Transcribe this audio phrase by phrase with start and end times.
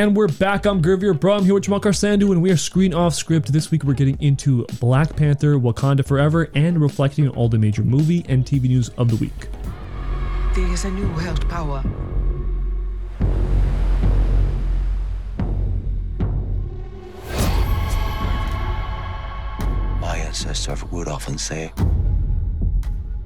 [0.00, 0.64] And we're back.
[0.64, 1.34] I'm Gervier Bro.
[1.34, 3.52] I'm here with Jamal Sandu, and we are screen off script.
[3.52, 7.82] This week we're getting into Black Panther, Wakanda Forever, and reflecting on all the major
[7.82, 9.48] movie and TV news of the week.
[10.54, 11.82] There is a new world power.
[20.00, 21.74] My ancestors would often say,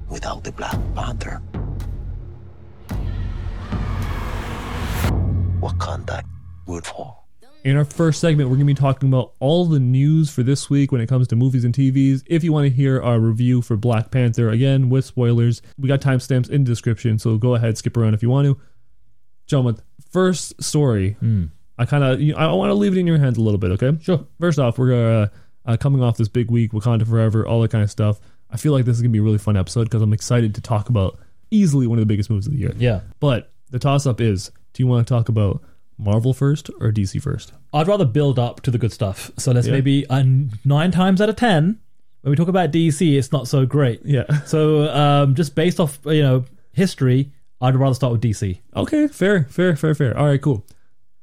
[0.09, 1.41] without the Black Panther,
[5.61, 6.21] Wakanda
[6.67, 7.27] would fall.
[7.63, 10.69] In our first segment, we're going to be talking about all the news for this
[10.69, 12.21] week when it comes to movies and TVs.
[12.27, 15.99] If you want to hear our review for Black Panther, again, with spoilers, we got
[15.99, 18.59] timestamps in the description, so go ahead, skip around if you want to.
[19.47, 21.17] Gentlemen, first story.
[21.79, 23.57] I kind of, you know, I want to leave it in your hands a little
[23.57, 23.97] bit, okay?
[23.99, 24.27] Sure.
[24.39, 25.27] First off, we're uh,
[25.65, 28.19] uh, coming off this big week, Wakanda Forever, all that kind of stuff.
[28.51, 30.53] I feel like this is going to be a really fun episode because I'm excited
[30.53, 31.17] to talk about
[31.49, 32.73] easily one of the biggest movies of the year.
[32.77, 33.01] Yeah.
[33.19, 35.63] But the toss up is do you want to talk about
[35.97, 37.53] Marvel first or DC first?
[37.73, 39.31] I'd rather build up to the good stuff.
[39.37, 39.73] So let's Yeah.
[39.73, 40.23] maybe uh,
[40.63, 41.79] nine times out of ten,
[42.21, 44.01] when we talk about DC, it's not so great.
[44.05, 44.23] Yeah.
[44.45, 48.59] So um, just based off you know history, I'd rather start with DC.
[48.75, 50.17] Okay, fair, fair, fair, fair.
[50.17, 50.65] All right, cool.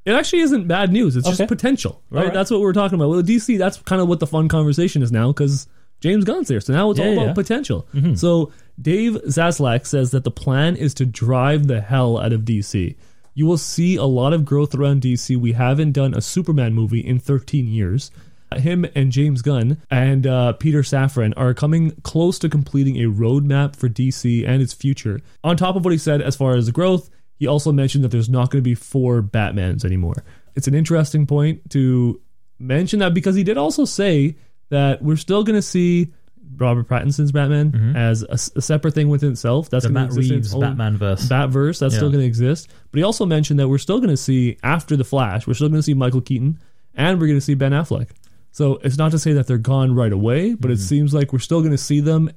[0.04, 1.14] It actually isn't bad news.
[1.16, 1.36] It's Okay.
[1.36, 2.24] just potential, right?
[2.24, 2.32] Right.
[2.34, 3.10] That's what we're talking about.
[3.10, 5.68] Well, DC, that's kind of what the fun conversation is now because
[6.00, 6.60] James Gunn's there.
[6.60, 7.28] So now it's Yeah, all about yeah.
[7.28, 7.34] Mm-hmm.
[7.34, 7.86] potential.
[8.16, 12.96] So Dave Zaslav says that the plan is to drive the hell out of DC.
[13.34, 15.36] You will see a lot of growth around DC.
[15.36, 18.10] We haven't done a Superman movie in 13 years.
[18.56, 23.76] Him and James Gunn and uh, Peter Safran are coming close to completing a roadmap
[23.76, 25.20] for DC and its future.
[25.42, 27.08] On top of what he said as far as growth,
[27.38, 30.24] he also mentioned that there's not going to be four Batmans anymore.
[30.54, 32.20] It's an interesting point to
[32.58, 34.36] mention that because he did also say
[34.68, 36.12] that we're still going to see
[36.56, 39.70] Robert Pattinson's Batman as a separate thing within itself.
[39.70, 39.94] That's Mm-hmm.
[39.94, 41.28] The Matt exist Reeves Batman verse.
[41.28, 41.78] Batverse.
[41.80, 42.70] That's still going to exist.
[42.90, 45.68] But he also mentioned that we're still going to see after the Flash, we're still
[45.68, 46.58] going to see Michael Keaton,
[46.94, 48.10] and we're going to see Ben Affleck.
[48.52, 50.82] So it's not to say that they're gone right away, but it Mm-hmm.
[50.82, 52.30] seems like we're still going to see them.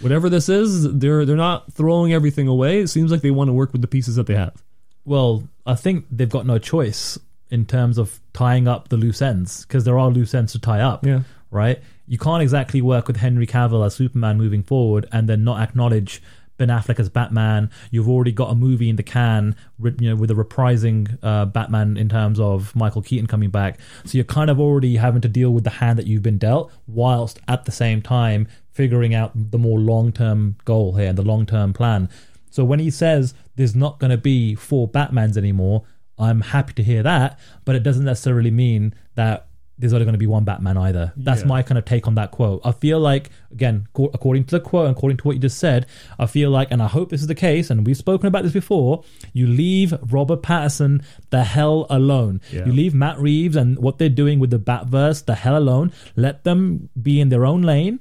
[0.00, 2.80] Whatever this is, they're they're not throwing everything away.
[2.80, 4.62] It seems like they want to work with the pieces that they have.
[5.04, 7.18] Well, I think they've got no choice
[7.50, 10.80] in terms of tying up the loose ends because there are loose ends to tie
[10.80, 11.04] up.
[11.04, 11.20] Yeah.
[11.52, 11.80] Right.
[12.06, 16.22] You can't exactly work with Henry Cavill as Superman moving forward and then not acknowledge
[16.56, 17.70] Ben Affleck as Batman.
[17.90, 21.96] You've already got a movie in the can, you know, with a reprising uh, Batman
[21.98, 23.78] in terms of Michael Keaton coming back.
[24.04, 26.72] So you're kind of already having to deal with the hand that you've been dealt,
[26.86, 31.22] whilst at the same time figuring out the more long term goal here and the
[31.22, 32.08] long term plan.
[32.50, 35.84] So when he says there's not going to be four Batmans anymore,
[36.18, 39.48] I'm happy to hear that, but it doesn't necessarily mean that
[39.82, 41.12] there's only going to be one Batman either.
[41.16, 41.48] That's Yeah.
[41.48, 42.60] my kind of take on that quote.
[42.64, 45.58] I feel like, again, co- according to the quote and according to what you just
[45.58, 45.86] said,
[46.18, 48.52] I feel like, and I hope this is the case, and we've spoken about this
[48.52, 52.40] before, you leave Robert Pattinson the hell alone.
[52.52, 52.64] Yeah.
[52.66, 55.92] You leave Matt Reeves and what they're doing with the Batverse the hell alone.
[56.16, 57.98] Let them be in their own lane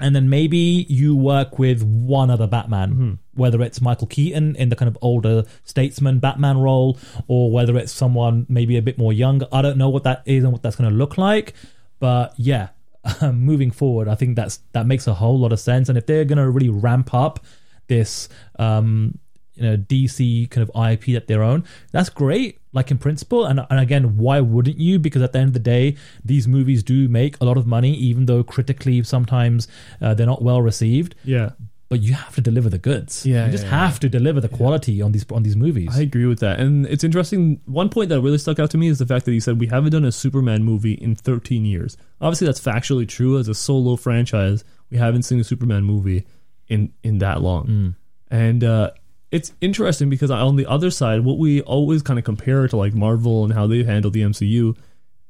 [0.00, 4.76] and then maybe you work with one other Batman, whether it's Michael Keaton in the
[4.76, 9.46] kind of older statesman Batman role, or whether it's someone maybe a bit more younger.
[9.52, 11.54] I don't know what that is and what that's going to look like,
[11.98, 12.68] but yeah,
[13.22, 15.88] moving forward, I think that's that makes a whole lot of sense.
[15.88, 17.40] And if they're going to really ramp up
[17.86, 18.28] this,
[18.58, 19.18] um,
[19.54, 22.57] you know, DC kind of IP that they're own, that's great.
[22.72, 24.98] Like in principle, and and again, why wouldn't you?
[24.98, 27.94] Because at the end of the day, these movies do make a lot of money,
[27.94, 29.68] even though critically sometimes
[30.02, 31.14] uh, they're not well received.
[31.24, 31.50] Yeah,
[31.88, 33.24] But you have to deliver the goods.
[33.24, 35.88] Yeah, you just yeah, have to deliver the quality on these on these movies.
[35.96, 36.60] I agree with that.
[36.60, 37.60] And it's interesting.
[37.64, 39.68] One point that really stuck out to me is the fact that he said we
[39.68, 41.96] haven't done a Superman movie in 13 years.
[42.20, 43.38] Obviously, that's factually true.
[43.38, 46.26] As a solo franchise, we haven't seen a Superman movie
[46.68, 47.94] in in that long.
[48.30, 48.90] And uh,
[49.30, 52.94] it's interesting because on the other side, what we always kind of compare to like
[52.94, 54.76] Marvel and how they handle the MCU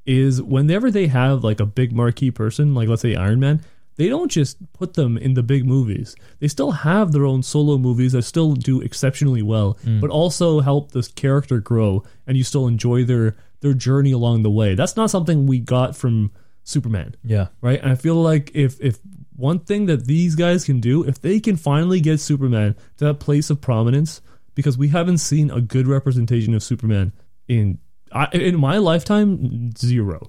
[0.07, 3.61] is whenever they have like a big marquee person, like let's say Iron Man,
[3.97, 6.15] they don't just put them in the big movies.
[6.39, 10.01] They still have their own solo movies that still do exceptionally well, mm.
[10.01, 14.51] but also help this character grow and you still enjoy their their journey along the
[14.51, 14.77] way.
[14.77, 16.31] That's not something we got from
[16.63, 17.81] Superman yeah, right?
[17.81, 19.01] And I feel like if if
[19.39, 23.21] one thing that these guys can do, if they can finally get Superman to that
[23.21, 24.21] place of prominence,
[24.55, 27.13] because we haven't seen a good representation of Superman
[27.49, 27.79] in
[28.13, 30.27] I, in my lifetime, 0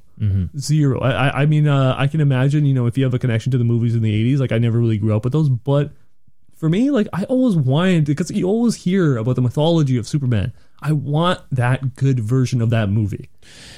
[0.58, 1.00] Zero.
[1.00, 3.52] I, I- I mean, uh, I can imagine, you know, if you have a connection
[3.54, 5.92] to the movies in the '80s, like I never really grew up with those, but
[6.56, 10.52] for me, like I always wanted because you always hear about the mythology of Superman.
[10.82, 13.30] I want that good version of that movie.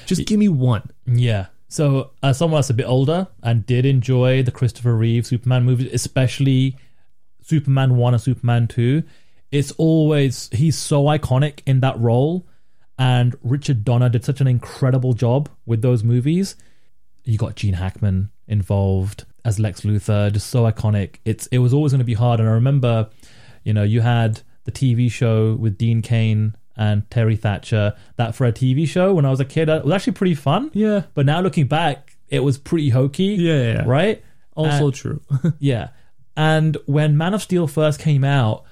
[0.06, 0.90] Just give me one.
[1.06, 1.46] yeah.
[1.72, 5.90] So as someone that's a bit older and did enjoy the Christopher Reeve Superman movies,
[5.94, 6.76] especially
[7.40, 9.04] Superman one and Superman two,
[9.50, 12.46] it's always he's so iconic in that role.
[12.98, 16.56] And Richard Donner did such an incredible job with those movies.
[17.24, 21.20] You got Gene Hackman involved as Lex Luthor, just so iconic.
[21.24, 22.38] It's it was always going to be hard.
[22.38, 23.08] And I remember,
[23.64, 27.94] you know, you had the TV show with Dean Cain and Teri Hatcher.
[28.16, 30.70] That for a TV show when I was a kid, it was actually pretty fun.
[30.74, 31.02] Yeah.
[31.14, 33.24] But now looking back, it was pretty hokey.
[33.38, 33.84] Yeah, yeah, yeah.
[33.86, 34.22] Right.
[34.54, 35.20] Also And- true.
[35.58, 35.88] yeah.
[36.36, 38.64] And when Man of Steel first came out,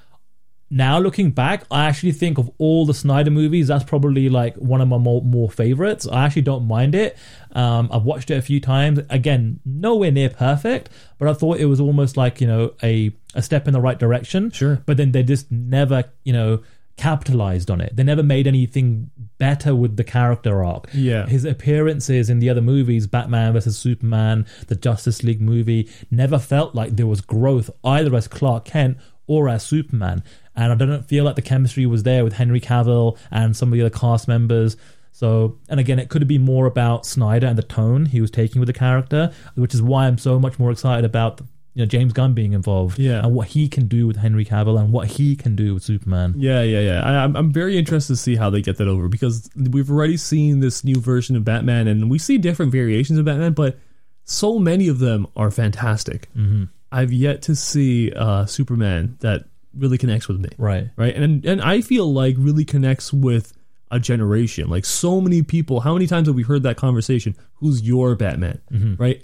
[0.73, 4.81] now looking back, I actually think of all the Snyder movies, that's probably like one
[4.81, 6.07] of my more, more favorites.
[6.07, 7.19] I actually don't mind it.
[7.53, 9.01] Um, I've watched it a few times.
[9.11, 10.89] Again, nowhere near perfect,
[11.19, 13.99] but I thought it was almost like, you know, a, a step in the right
[13.99, 14.53] direction.
[14.53, 14.81] Sure.
[14.87, 16.63] But then they just never, you know,
[17.01, 17.97] capitalized on it.
[17.97, 20.87] They never made anything better with the character arc.
[20.93, 21.27] Yeah.
[21.27, 26.75] His appearances in the other movies, Batman versus Superman, the Justice League movie, never felt
[26.75, 30.23] like there was growth either as Clark Kent or as Superman.
[30.55, 33.73] And I don't feel like the chemistry was there with Henry Cavill and some of
[33.73, 34.77] the other cast members.
[35.13, 38.31] So, and again, it could have been more about Snyder and the tone he was
[38.31, 41.41] taking with the character, which is why I'm so much more excited about
[41.75, 43.25] you know James Gunn being involved, Yeah.
[43.25, 46.35] and what he can do with Henry Cavill and what he can do with Superman.
[46.37, 47.01] Yeah, yeah, yeah.
[47.03, 50.17] I, I'm, I'm very interested to see how they get that over because we've already
[50.17, 53.79] seen this new version of Batman, and we see different variations of Batman, but
[54.25, 56.29] so many of them are fantastic.
[56.37, 56.65] Mm-hmm.
[56.93, 59.45] I've yet to see uh, Superman that
[59.77, 60.89] really connects with me, Right.
[60.97, 61.15] right?
[61.15, 63.53] And and I feel like really connects with
[63.93, 64.69] a generation.
[64.69, 65.81] Like so many people.
[65.81, 67.37] How many times have we heard that conversation?
[67.55, 68.61] Who's your Batman?
[68.99, 69.23] Right?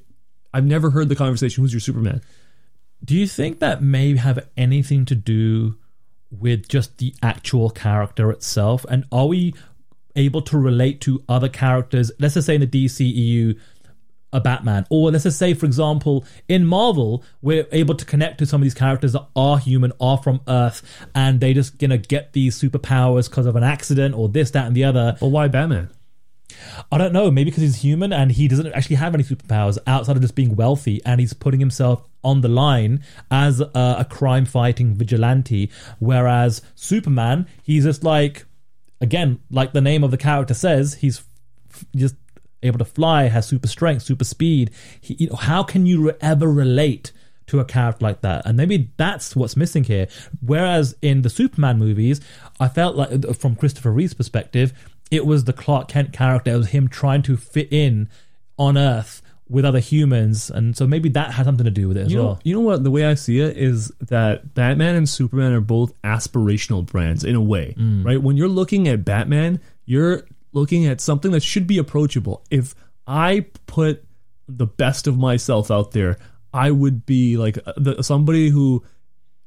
[0.57, 1.63] I've never heard the conversation.
[1.63, 2.23] Who's your Superman?
[3.05, 5.77] Do you think that may have anything to do
[6.31, 8.87] with just the actual character itself?
[8.89, 9.53] And are we
[10.17, 12.11] able to relate to other characters?
[12.19, 13.61] Let's just say in the DCEU,
[14.33, 18.47] a Batman, or let's just say, for example, in Marvel, we're able to connect to
[18.47, 20.83] some of these characters that are human, are from Earth,
[21.15, 24.75] and they just gonna get these superpowers because of an accident or this, that, and
[24.75, 25.19] the other.
[25.21, 25.91] Well, why Batman?
[26.91, 27.31] I don't know.
[27.31, 30.57] Maybe because he's human and he doesn't actually have any superpowers outside of just being
[30.57, 35.71] wealthy, and he's putting himself on the line as a, a crime-fighting vigilante.
[35.99, 38.47] Whereas Superman, he's just like,
[39.01, 41.23] again, like the name of the character says, he's
[41.71, 42.17] f- just
[42.63, 44.71] able to fly, has super strength, super speed.
[45.01, 47.13] He, you know, how can you re- ever relate?
[47.51, 50.09] To a character like that, and maybe that's what's missing here.
[50.45, 52.21] Whereas in the Superman movies,
[52.59, 54.73] I felt like, from Christopher Reeve's perspective,
[55.11, 56.53] it was the Clark Kent character.
[56.53, 58.09] It was him trying to fit in
[58.59, 62.07] on Earth with other humans, and so maybe that had something to do with it
[62.07, 62.27] as You well.
[62.31, 62.83] know, you know what?
[62.83, 67.37] The way I see it is that Batman and Superman are both aspirational brands in
[67.37, 68.05] a way, Mm.
[68.05, 68.21] right?
[68.21, 72.43] When you're looking at Batman, you're looking at something that should be approachable.
[72.51, 72.75] If
[73.07, 74.03] I put
[74.49, 76.17] the best of myself out there,
[76.53, 78.83] I would be like uh, the, somebody who,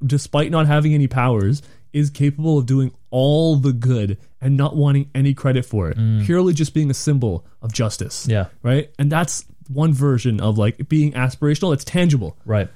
[0.05, 1.61] despite not having any powers,
[1.91, 6.53] is capable of doing all the good and not wanting any credit for it, purely
[6.53, 8.25] just being a symbol of justice.
[8.25, 8.31] Mm.
[8.31, 8.45] Yeah.
[8.63, 8.91] Right.
[8.97, 11.73] And that's one version of like being aspirational.
[11.73, 12.37] It's tangible.
[12.45, 12.69] Right.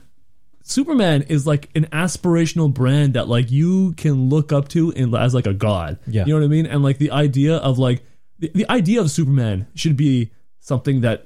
[0.64, 5.34] Superman is like an aspirational brand that like you can look up to in, as
[5.34, 6.00] like a god.
[6.08, 6.26] Yeah.
[6.26, 6.66] You know what I mean?
[6.66, 8.04] And like the idea of like
[8.40, 11.26] the, the idea of Superman should be something that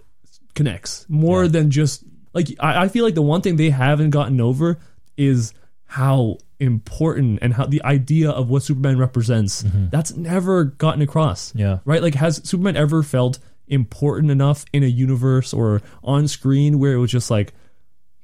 [0.56, 4.42] connects more than just like I, I feel like the one thing they haven't gotten
[4.42, 4.80] over
[5.18, 5.54] is
[5.88, 11.50] how important and how the idea of what Superman represents that's never gotten across.
[11.50, 11.60] Mm-hmm.
[11.60, 11.80] Yeah.
[11.86, 12.02] Right?
[12.02, 16.98] Like has Superman ever felt important enough in a universe or on screen where it
[16.98, 17.54] was just like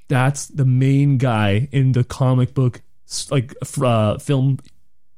[0.07, 2.81] that's the main guy in the comic book
[3.29, 4.57] like uh, film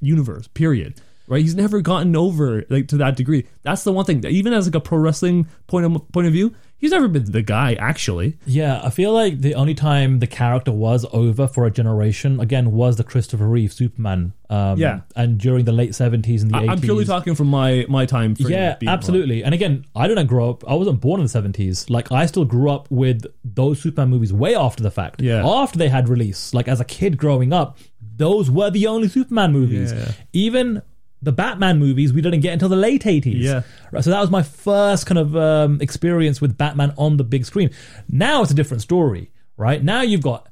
[0.02, 4.22] universe period right he's never gotten over like to that degree that's the one thing
[4.22, 7.26] that even as like a pro wrestling point of point of view he's never been
[7.32, 11.66] the guy actually Yeah, I feel like the only time the character was over for
[11.66, 14.34] a generation again was the Christopher Reeve Superman.
[14.50, 15.02] Um, Yeah.
[15.16, 16.70] and during the late seventies and the eighties.
[16.70, 19.44] i'm purely talking from my my time Yeah, absolutely.
[19.44, 20.64] And again, I didn't grow up.
[20.70, 21.90] I wasn't born in the seventies.
[21.90, 25.22] Like I still grew up with those Superman movies way after the fact.
[25.22, 25.44] Yeah.
[25.46, 26.54] after they had release.
[26.54, 27.78] Like as a kid growing up,
[28.18, 29.92] those were the only Superman movies.
[29.94, 30.12] Yeah.
[30.34, 30.82] Even
[31.26, 33.44] the Batman movies we didn't get until the late eighties.
[33.44, 33.64] Yeah.
[33.92, 37.46] Right, so that was my first kind of um, experience with Batman on the big
[37.46, 37.72] screen.
[38.08, 39.84] Now it's a different story, right?
[39.84, 40.48] Now you've got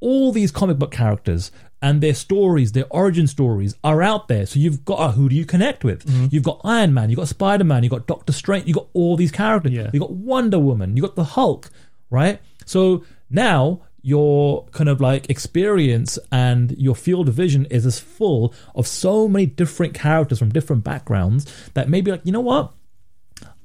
[0.00, 4.46] all these comic book characters and their stories, their origin stories are out there.
[4.46, 6.04] So you've got uh, who do you connect with?
[6.04, 6.26] Mm-hmm.
[6.30, 9.16] You've got Iron Man, you've got Spider Man, you've got Doctor Strange, you've got all
[9.16, 9.72] these characters.
[9.72, 9.90] Yeah.
[9.92, 11.70] You've got Wonder Woman, you've got the Hulk,
[12.10, 12.40] right?
[12.66, 18.54] So now your kind of like experience and your field of vision is as full
[18.74, 22.72] of so many different characters from different backgrounds that maybe like, you know what?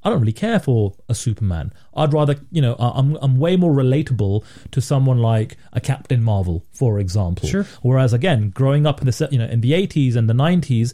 [0.05, 1.71] I don't really care for a Superman.
[1.95, 6.65] I'd rather, you know, I'm I'm way more relatable to someone like a Captain Marvel,
[6.73, 7.47] for example.
[7.47, 7.65] Sure.
[7.81, 10.93] Whereas again, growing up in the you know in the 80s and the 90s,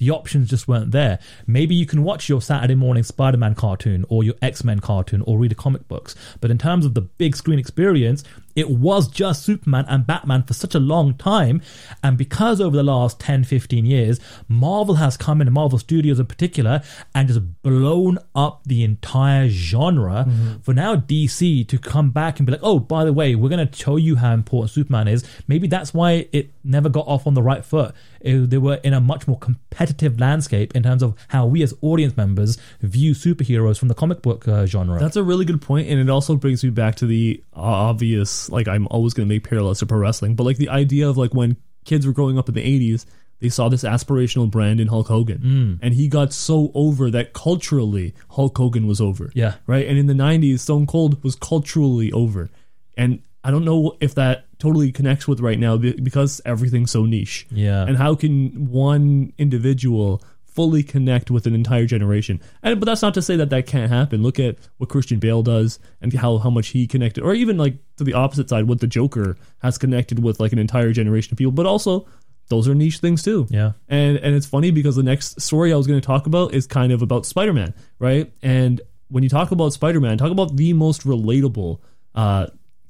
[0.00, 1.18] the options just weren't there.
[1.46, 5.22] Maybe you can watch your Saturday morning Spider Man cartoon or your X Men cartoon
[5.26, 6.14] or read a comic books.
[6.40, 8.24] But in terms of the big screen experience,
[8.56, 11.62] it was just Superman and Batman for such a long time.
[12.02, 16.26] And because over the last 10, 15 years, Marvel has come in, Marvel Studios in
[16.26, 16.82] particular,
[17.14, 20.26] and just blown up the entire genre.
[20.62, 23.66] For now, DC to come back and be like, oh, by the way, we're going
[23.66, 25.24] to show you how important Superman is.
[25.48, 27.94] Maybe that's why it never got off on the right foot.
[28.20, 31.72] It- they were in a much more competitive landscape in terms of how we as
[31.82, 34.98] audience members view superheroes from the comic book uh, genre.
[34.98, 38.39] That's a really good point, and it also brings me back to the obvious.
[38.48, 41.16] Like, I'm always going to make parallels to pro wrestling, but like the idea of
[41.16, 43.06] like when kids were growing up in the '80s,
[43.40, 45.74] they saw this aspirational brand in Hulk Hogan, hmm.
[45.84, 49.30] and he got so over that culturally Hulk Hogan was over.
[49.34, 49.54] Yeah.
[49.66, 49.86] right.
[49.86, 52.50] And in the '90s, Stone Cold was culturally over,
[52.96, 57.46] and I don't know if that totally connects with right now because everything's so niche.
[57.50, 57.82] Yeah.
[57.86, 62.40] and how can one individual fully connect with an entire generation.
[62.62, 64.22] And but that's not to say that that can't happen.
[64.22, 67.76] Look at what christian bale does and how how much he connected or even like
[67.96, 71.38] to the opposite side what the joker has connected with like an entire generation of
[71.38, 71.52] people.
[71.52, 72.06] But also
[72.48, 73.46] those are niche things too.
[73.48, 73.72] Yeah.
[73.88, 76.66] and and it's funny because the next story i was going to talk about is
[76.66, 78.32] kind of about spider-man right?
[78.42, 81.78] And when you talk about spider-man talk about the most relatable
[82.14, 82.46] uh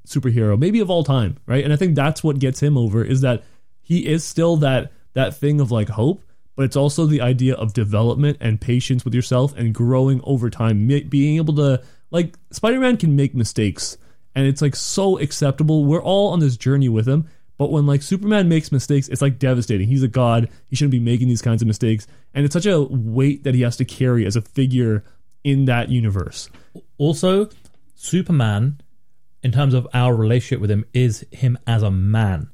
[0.07, 1.63] superhero maybe of all time right?
[1.63, 3.43] And i think that's what gets him over is that
[3.81, 6.23] he is still that that thing of like hope
[6.55, 10.87] but it's also the idea of development and patience with yourself and growing over time.
[10.87, 11.81] Being able to
[12.11, 13.97] like spider-man can make mistakes
[14.35, 15.85] and it's like so acceptable.
[15.85, 17.27] We're all on this journey with him
[17.57, 19.87] but when like superman makes mistakes it's like devastating.
[19.87, 20.49] He's a god.
[20.67, 22.07] He shouldn't be making these kinds of mistakes.
[22.33, 25.03] And it's such a weight that he has to carry as a figure
[25.43, 26.49] in that universe.
[26.97, 27.49] Also,
[27.95, 28.81] Superman,
[29.43, 32.49] in terms of our relationship with him, is him as a man.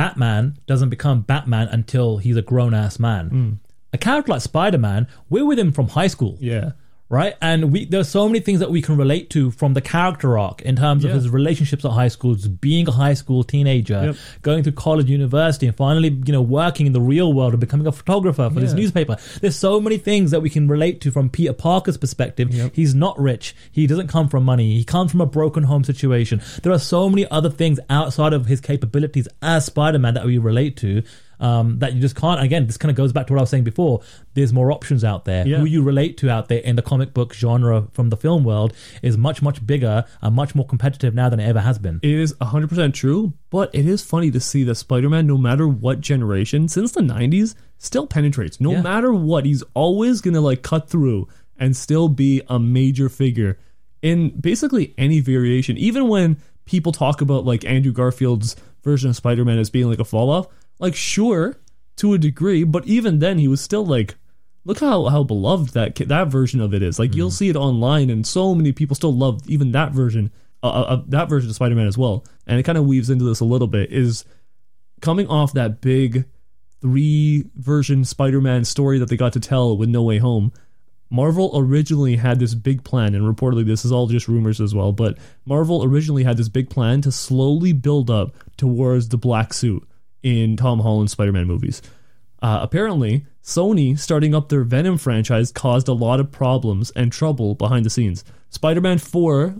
[0.00, 3.28] Batman doesn't become Batman until he's a grown ass man.
[3.28, 3.52] Hmm.
[3.92, 6.38] A character like Spider Man, we're with him from high school.
[6.40, 6.70] yeah
[7.10, 7.34] right?
[7.42, 10.62] And we there's so many things that we can relate to from the character arc
[10.62, 14.16] in terms of his relationships at high school, being a high school teenager, Yep.
[14.42, 17.86] going through college, university, and finally, you know, working in the real world and becoming
[17.86, 19.16] a photographer for this newspaper.
[19.40, 22.54] There's so many things that we can relate to from Peter Parker's perspective.
[22.54, 22.72] Yep.
[22.74, 23.54] He's not rich.
[23.72, 24.76] He doesn't come from money.
[24.76, 26.40] He comes from a broken home situation.
[26.62, 30.76] There are so many other things outside of his capabilities as Spider-Man that we relate
[30.78, 31.02] to.
[31.40, 32.40] Um, that you just can't.
[32.42, 34.02] Again, this kind of goes back to what I was saying before.
[34.34, 35.46] There's more options out there.
[35.48, 35.56] Yeah.
[35.58, 38.74] Who you relate to out there in the comic book genre from the film world
[39.02, 41.98] is much, much bigger and much more competitive now than it ever has been.
[42.02, 45.66] It is 100% true, but it is funny to see that Spider Man, no matter
[45.66, 48.60] what generation, since the 90s, still penetrates.
[48.60, 48.82] No Yeah.
[48.82, 51.26] matter what, he's always going to like cut through
[51.58, 53.58] and still be a major figure
[54.02, 55.76] in basically any variation.
[55.78, 59.98] Even when people talk about like Andrew Garfield's version of Spider Man as being like
[59.98, 60.46] a fall off,
[60.80, 61.56] like, sure,
[61.96, 64.16] to a degree, but even then, he was still like,
[64.64, 66.98] look how how beloved that that version of it is.
[66.98, 70.30] Like you'll see it online, and so many people still love even that version
[70.62, 72.24] uh, uh, of that version of Spider Man as well.
[72.46, 73.92] And it kind of weaves into this a little bit.
[73.92, 74.24] Is
[75.00, 76.24] coming off that big
[76.80, 80.52] three version Spider Man story that they got to tell with No Way Home.
[81.12, 84.92] Marvel originally had this big plan, and reportedly this is all just rumors as well.
[84.92, 89.86] But Marvel originally had this big plan to slowly build up towards the black suit
[90.22, 91.82] in Tom Holland's Spider-Man movies.
[92.42, 97.54] Uh, apparently, Sony starting up their Venom franchise caused a lot of problems and trouble
[97.54, 98.24] behind the scenes.
[98.50, 99.56] Spider-Man 4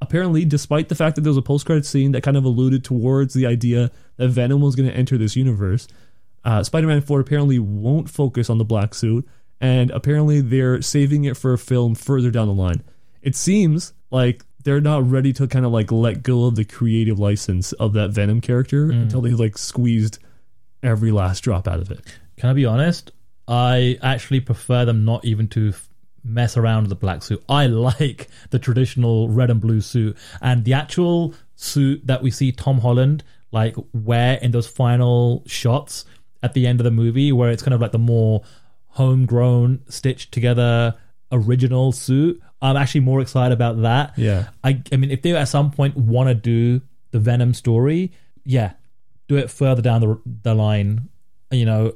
[0.00, 3.34] apparently, despite the fact that there was a post-credit scene that kind of alluded towards
[3.34, 5.86] the idea that Venom was going to enter this universe,
[6.44, 9.28] uh, Spider-Man 4 apparently won't focus on the black suit,
[9.60, 12.82] and apparently they're saving it for a film further down the line.
[13.22, 17.18] It seems like they're not ready to kind of like let go of the creative
[17.18, 19.02] license of that Venom character mm.
[19.02, 20.18] until they like squeezed
[20.82, 22.00] every last drop out of it.
[22.36, 23.12] Can I be honest?
[23.48, 25.88] I actually prefer them not even to f-
[26.22, 27.42] mess around with the black suit.
[27.48, 32.52] I like the traditional red and blue suit and the actual suit that we see
[32.52, 36.04] Tom Holland like wear in those final shots
[36.42, 38.42] at the end of the movie, where it's kind of like the more
[38.90, 40.94] homegrown, stitched together
[41.32, 42.40] original suit.
[42.62, 44.18] I'm actually more excited about that.
[44.18, 44.48] Yeah.
[44.62, 48.12] I, I mean, if they at some point want to do the Venom story,
[48.44, 48.72] yeah,
[49.28, 51.08] do it further down the the line.
[51.50, 51.94] You know,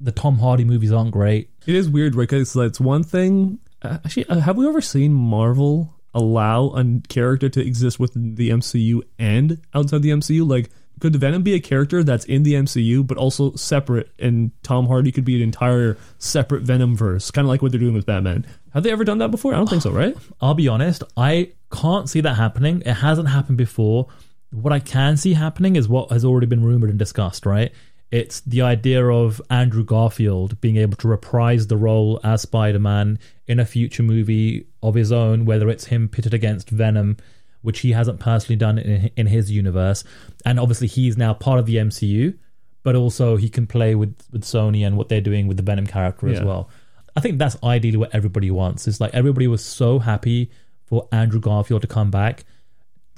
[0.00, 1.50] the Tom Hardy movies aren't great.
[1.66, 2.28] It is weird, right?
[2.28, 3.58] Because it's one thing.
[3.82, 8.50] uh, Actually, uh, have we ever seen Marvel allow a character to exist within the
[8.50, 10.48] MCU and outside the MCU?
[10.48, 10.70] Like,
[11.04, 15.12] could Venom be a character that's in the MCU but also separate, and Tom Hardy
[15.12, 18.46] could be an entire separate Venom verse, kind of like what they're doing with Batman?
[18.72, 19.52] Have they ever done that before?
[19.52, 20.16] I don't think so, right?
[20.40, 22.80] I'll be honest, I can't see that happening.
[22.86, 24.06] It hasn't happened before.
[24.50, 27.70] What I can see happening is what has already been rumored and discussed, right?
[28.10, 33.18] It's the idea of Andrew Garfield being able to reprise the role as Spider Man
[33.46, 37.18] in a future movie of his own, whether it's him pitted against Venom,
[37.64, 40.04] which he hasn't personally done in, in his universe.
[40.44, 42.36] And obviously, he's now part of the MCU,
[42.82, 45.86] but also he can play with, with Sony and what they're doing with the Venom
[45.86, 46.68] character as well.
[47.16, 48.86] I think that's ideally what everybody wants.
[48.86, 50.50] It's like everybody was so happy
[50.84, 52.44] for Andrew Garfield to come back,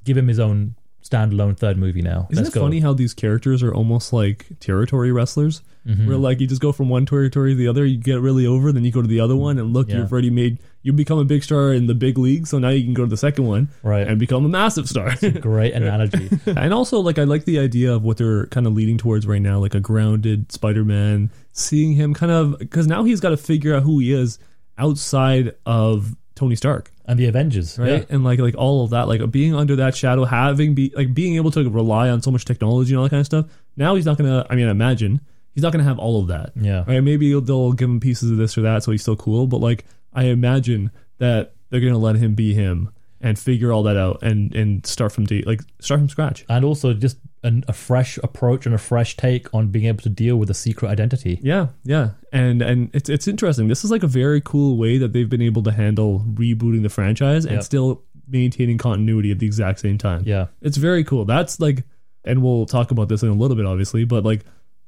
[0.04, 2.26] give him his own standalone third movie now.
[2.30, 2.64] Isn't Let's it go.
[2.64, 5.62] funny how these characters are almost like territory wrestlers?
[5.86, 6.06] Mm-hmm.
[6.08, 8.70] Where like you just go from one territory to the other, you get really over,
[8.72, 9.98] then you go to the other one, and look, Yeah.
[9.98, 12.84] you've already made you become a big star in the big league, so now you
[12.84, 14.06] can go to the second one, Right.
[14.06, 15.12] and become a massive star.
[15.20, 16.30] A Great analogy.
[16.46, 19.42] and also, like I like the idea of what they're kind of leading towards right
[19.42, 21.30] now, like a grounded Spider-Man.
[21.52, 24.38] Seeing him kind of because now he's got to figure out who he is
[24.78, 26.92] outside of Tony Stark.
[27.06, 27.88] and the Avengers, right?
[28.00, 28.04] Yeah.
[28.10, 31.36] And like like all of that, like being under that shadow, having be like being
[31.36, 33.46] able to rely on so much technology and all that kind of stuff.
[33.76, 34.46] Now he's not gonna.
[34.50, 35.20] I mean, I imagine
[35.54, 36.52] he's not gonna have all of that.
[36.56, 36.84] Yeah.
[36.86, 37.00] Right?
[37.00, 39.46] Maybe they'll give him pieces of this or that, so he's still cool.
[39.46, 39.84] But like,
[40.16, 44.54] I imagine that they're gonna let him be him and figure all that out and
[44.54, 46.44] and start from de- like start from scratch.
[46.48, 50.08] and also just an, a fresh approach and a fresh take on being able to
[50.08, 51.38] deal with a secret identity.
[51.42, 53.68] Yeah, yeah, and and it's it's interesting.
[53.68, 56.88] This is like a very cool way that they've been able to handle rebooting the
[56.88, 57.62] franchise and Yep.
[57.64, 60.22] still maintaining continuity at the exact same time.
[60.26, 60.46] Yeah.
[60.60, 61.24] it's very cool.
[61.24, 61.84] That's like,
[62.24, 64.44] and we'll talk about this in a little bit, obviously, but like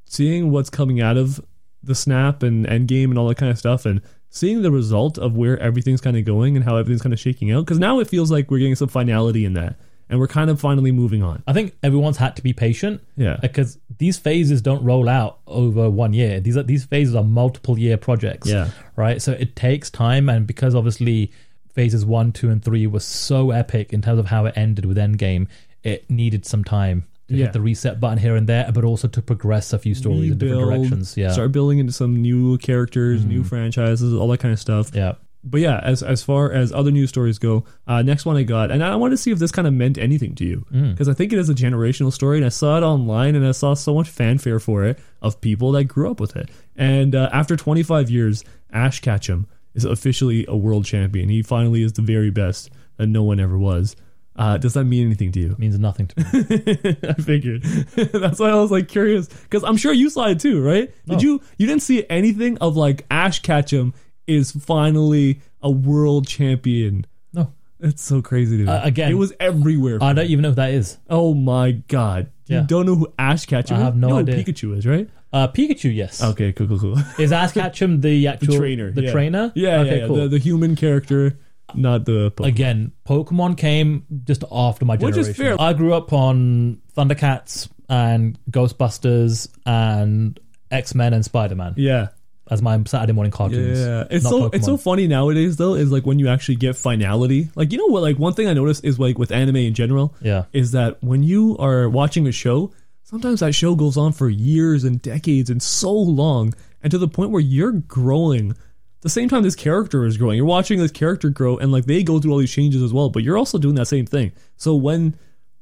[0.06, 1.40] seeing what's coming out of
[1.82, 5.36] the snap and Endgame and all that kind of stuff, and seeing the result of
[5.36, 7.64] where everything's kind of going and how everything's kind of shaking out.
[7.64, 9.76] Because now it feels like we're getting some finality in that,
[10.08, 11.42] and we're kind of finally moving on.
[11.46, 13.02] I think everyone's had to be patient.
[13.16, 13.34] Yeah.
[13.34, 16.40] Uh, because these phases don't roll out over one year.
[16.40, 18.48] These are these phases are multiple year projects.
[18.48, 18.70] Yeah.
[18.96, 19.20] Right.
[19.20, 21.32] So it takes time and because obviously
[21.72, 24.96] phases one, two, and three were so epic in terms of how it ended with
[24.96, 25.46] Endgame,
[25.82, 27.44] it needed some time to Yeah.
[27.46, 30.38] hit the reset button here and there, but also to progress a few stories in
[30.38, 31.16] different directions.
[31.16, 31.30] Yeah.
[31.32, 34.90] start building into some new characters, new franchises, all that kind of stuff.
[34.94, 35.12] Yeah.
[35.44, 38.70] But yeah, as as far as other news stories go, uh, next one I got,
[38.72, 41.14] and I wanted to see if this kind of meant anything to you because I
[41.14, 43.94] think it is a generational story, and I saw it online, and I saw so
[43.94, 46.50] much fanfare for it of people that grew up with it.
[46.76, 51.28] And uh, after 25 years, Ash Ketchum is officially a world champion.
[51.28, 53.94] He finally is the very best that no one ever was.
[54.38, 55.50] Uh, does that mean anything to you?
[55.52, 56.96] It Means nothing to me.
[57.08, 57.62] I figured.
[57.96, 60.90] That's why I was like curious because I'm sure you saw it too, right?
[61.06, 61.40] Did you?
[61.58, 63.94] You didn't see anything of like Ash Ketchum
[64.26, 67.04] is finally a world champion.
[67.32, 67.52] no.
[67.80, 68.68] It's so crazy to me.
[68.70, 69.98] Uh, again- it was everywhere.
[70.00, 70.98] I don't even know who that is.
[71.10, 72.30] oh my god!
[72.46, 73.76] You don't know who Ash Ketchum?
[73.76, 73.84] I is?
[73.84, 74.34] have no You know idea.
[74.36, 75.08] Who Pikachu is right?
[75.32, 76.22] Uh, Pikachu, yes.
[76.22, 76.96] Okay, cool, cool, cool.
[77.18, 79.12] Is Ash Ketchum the actual trainer, The yeah.
[79.12, 79.52] trainer?
[79.54, 80.06] Yeah, Okay, yeah, yeah.
[80.06, 80.16] cool.
[80.16, 81.38] The, the human character,
[81.74, 82.30] not the.
[82.32, 82.46] Pokemon.
[82.46, 85.30] Again, Pokemon came just after my Which generation.
[85.30, 85.60] is fair.
[85.60, 90.38] I grew up on Thundercats and Ghostbusters and
[90.70, 92.08] X Men and Spider Man yeah.
[92.50, 93.78] as my Saturday morning cartoons.
[93.78, 94.82] Yeah, it's not so it's so Pokemon.
[94.82, 95.74] funny nowadays though.
[95.74, 97.48] Is like when you actually get finality.
[97.54, 98.02] Like you know what?
[98.02, 100.14] Like one thing I noticed is like with anime in general.
[100.20, 100.44] Yeah.
[100.52, 102.72] is that when you are watching a show,
[103.04, 107.08] sometimes that show goes on for years and decades and so long, and to the
[107.08, 108.54] point where you're growing.
[109.00, 112.02] The same time this character is growing, you're watching this character grow, and like they
[112.02, 113.10] go through all these changes as well.
[113.10, 114.32] But you're also doing that same thing.
[114.56, 115.16] So when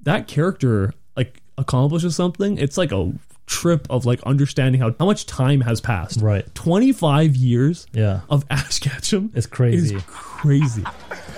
[0.05, 3.13] that character like accomplishes something, it's like a
[3.47, 6.21] trip of like understanding how how much time has passed.
[6.23, 6.53] Right.
[6.55, 8.21] 25 years Yeah.
[8.31, 9.97] of Ash Ketchum It's crazy.
[9.97, 10.83] is crazy.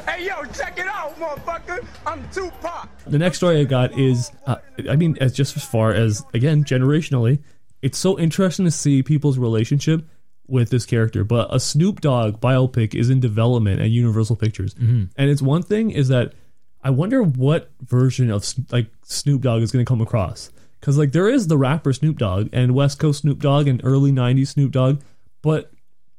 [0.06, 1.84] Hey, yo, check it out, motherfucker.
[2.06, 2.88] I'm Tupac.
[3.06, 4.56] The next story I got is, uh,
[4.88, 7.40] I mean, as just as far as again generationally,
[7.82, 10.04] it's so interesting to see people's relationship
[10.48, 11.24] with this character.
[11.24, 15.04] But a Snoop Dogg biopic is in development at Universal Pictures, mm-hmm.
[15.16, 16.32] and it's one thing is that
[16.82, 20.50] I wonder what version of like Snoop Dogg is going to come across.
[20.80, 24.12] Because like there is the rapper Snoop Dogg and West Coast Snoop Dogg and early
[24.12, 25.00] '90s Snoop Dogg,
[25.42, 25.70] but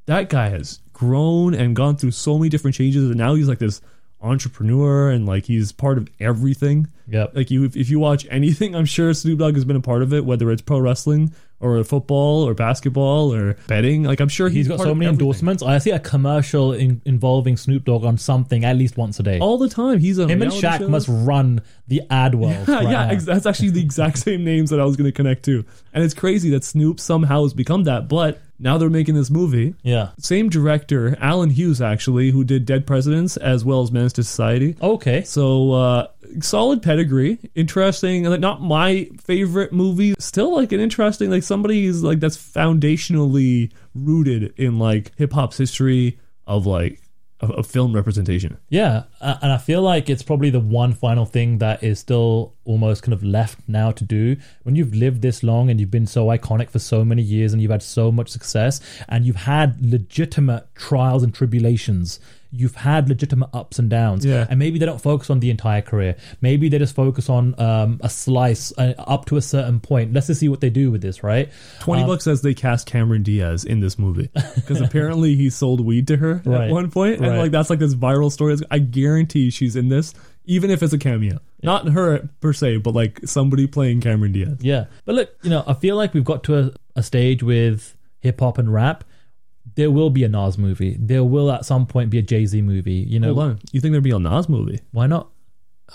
[0.05, 3.59] that guy has grown and gone through so many different changes and now he's like
[3.59, 3.79] this
[4.21, 6.87] entrepreneur and like he's part of everything.
[7.07, 9.81] Yeah, like you if, if you watch anything i'm sure snoop dogg has been a
[9.81, 14.29] part of it whether it's pro wrestling or football or basketball or betting like i'm
[14.29, 15.09] sure he's, He's got so many everything.
[15.21, 15.63] endorsements.
[15.63, 19.39] I see a commercial in, involving Snoop Dogg on something at least once a day.
[19.39, 20.89] all the time he's on Him and Shaq shows.
[20.89, 22.67] must run the ad world.
[22.67, 25.15] yeah, right yeah ex- that's actually the exact same names that I was going to
[25.15, 25.65] connect to.
[25.93, 29.73] And it's crazy that Snoop somehow has become that, but now they're making this movie.
[29.83, 30.09] yeah.
[30.19, 34.75] Same director, Allen Hughes, actually, who did Dead Presidents as well as Menace to Society.
[34.81, 35.23] Okay.
[35.23, 36.07] So uh,
[36.41, 38.23] solid pedigree, interesting.
[38.23, 41.29] Like not my favorite movie, still like an interesting.
[41.29, 47.01] Like somebody is like that's foundationally rooted in like hip hop's history of like
[47.41, 48.57] of film representation.
[48.69, 52.55] Yeah, uh, and I feel like it's probably the one final thing that is still
[52.65, 54.35] almost kind of left now to do.
[54.63, 57.61] When you've lived this long and you've been so iconic for so many years and
[57.61, 62.19] you've had so much success and you've had legitimate trials and tribulations.
[62.51, 64.47] You've had legitimate ups and downs, Yeah.
[64.49, 66.15] and maybe they don't focus on the entire career.
[66.41, 70.13] Maybe they just focus on um, a slice uh, up to a certain point.
[70.13, 71.51] Let's just see what they do with this, right?
[71.79, 76.07] Twenty bucks says they cast Cameron Diaz in this movie because apparently he sold weed
[76.07, 76.69] to her Right.
[76.69, 77.37] at one point, and Right.
[77.37, 78.55] like that's like this viral story.
[78.71, 80.13] I guarantee she's in this,
[80.45, 81.37] even if it's a cameo.
[81.61, 84.57] Not her per se, but like somebody playing Cameron Diaz.
[84.61, 84.85] Yeah.
[85.05, 88.39] But look, you know, I feel like we've got to a, a stage with hip
[88.39, 89.03] hop and rap.
[89.79, 90.97] There will be a Nas movie.
[90.99, 92.95] There will at some point be a Jay Z movie.
[93.13, 94.79] You know, Hold on, you think there'd be a Nas movie?
[94.91, 95.29] why not?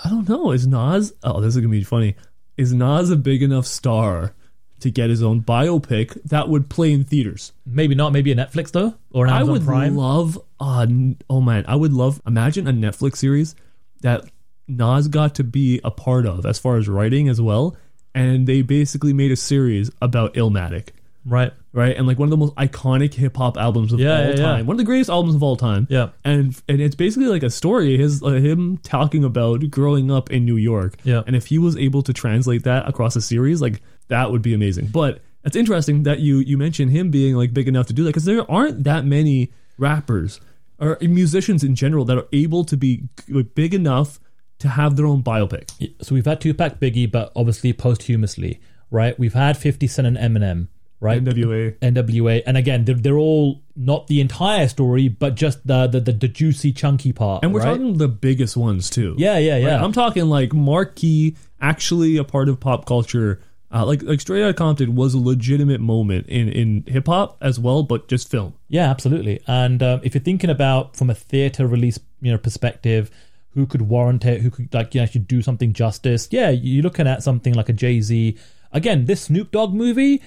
[0.03, 0.51] I don't know.
[0.53, 1.13] Is Nas?
[1.23, 2.17] Oh, this is gonna be funny.
[2.57, 4.35] Is Nas a big enough star
[4.81, 7.53] to get his own biopic that would play in theaters?
[7.67, 8.13] Maybe not.
[8.13, 9.97] Maybe a Netflix though, or an I Amazon would Prime.
[9.97, 10.39] love.
[10.59, 10.87] Uh,
[11.29, 12.21] oh man, I would love.
[12.27, 13.55] Imagine a Netflix series
[14.01, 14.25] that
[14.67, 17.77] Nas got to be a part of, as far as writing as well,
[18.15, 20.89] and they basically made a series about Illmatic,
[21.25, 21.53] right.
[21.73, 21.97] right?
[21.97, 24.37] And like one of the most iconic hip hop albums of Yeah, all yeah, yeah.
[24.37, 25.87] time, one of the greatest albums of all time.
[25.91, 26.11] Yeah.
[26.25, 30.45] and and it's basically like a story his uh, him talking about growing up in
[30.45, 30.97] New York.
[31.05, 31.23] Yeah.
[31.27, 34.55] and if he was able to translate that across a series, like that would be
[34.55, 34.87] amazing.
[34.89, 38.11] But it's interesting that you you mentioned him being like big enough to do that
[38.11, 40.41] because there aren't that many rappers
[40.79, 44.19] or musicians in general that are able to be like, big enough
[44.59, 45.71] to have their own biopic.
[46.03, 48.61] So we've had Tupac, Biggie, but obviously posthumously,
[48.91, 49.19] right?
[49.19, 50.69] We've had Fifty Cent and Eminem,
[51.01, 51.23] right?
[51.23, 51.79] NWA.
[51.79, 56.13] NWA, and again, they're, they're all not the entire story, but just the the, the,
[56.13, 57.43] the juicy, chunky part.
[57.43, 57.73] And we're right?
[57.73, 59.15] talking the biggest ones too.
[59.19, 59.83] Yeah, yeah, yeah.
[59.83, 63.41] I'm talking like marquee, actually a part of pop culture.
[63.73, 67.59] Uh, like like Straight Outta Compton was a legitimate moment in in hip hop as
[67.59, 68.55] well, but just film.
[68.69, 69.41] Yeah, absolutely.
[69.49, 73.11] And um, if you're thinking about from a theater release, you know, perspective,
[73.55, 74.43] who could warrant it?
[74.43, 76.29] Who could like you know, actually do something justice?
[76.31, 78.37] Yeah, you're looking at something like a Jay Z.
[78.73, 80.23] Again, this Snoop Dogg movie.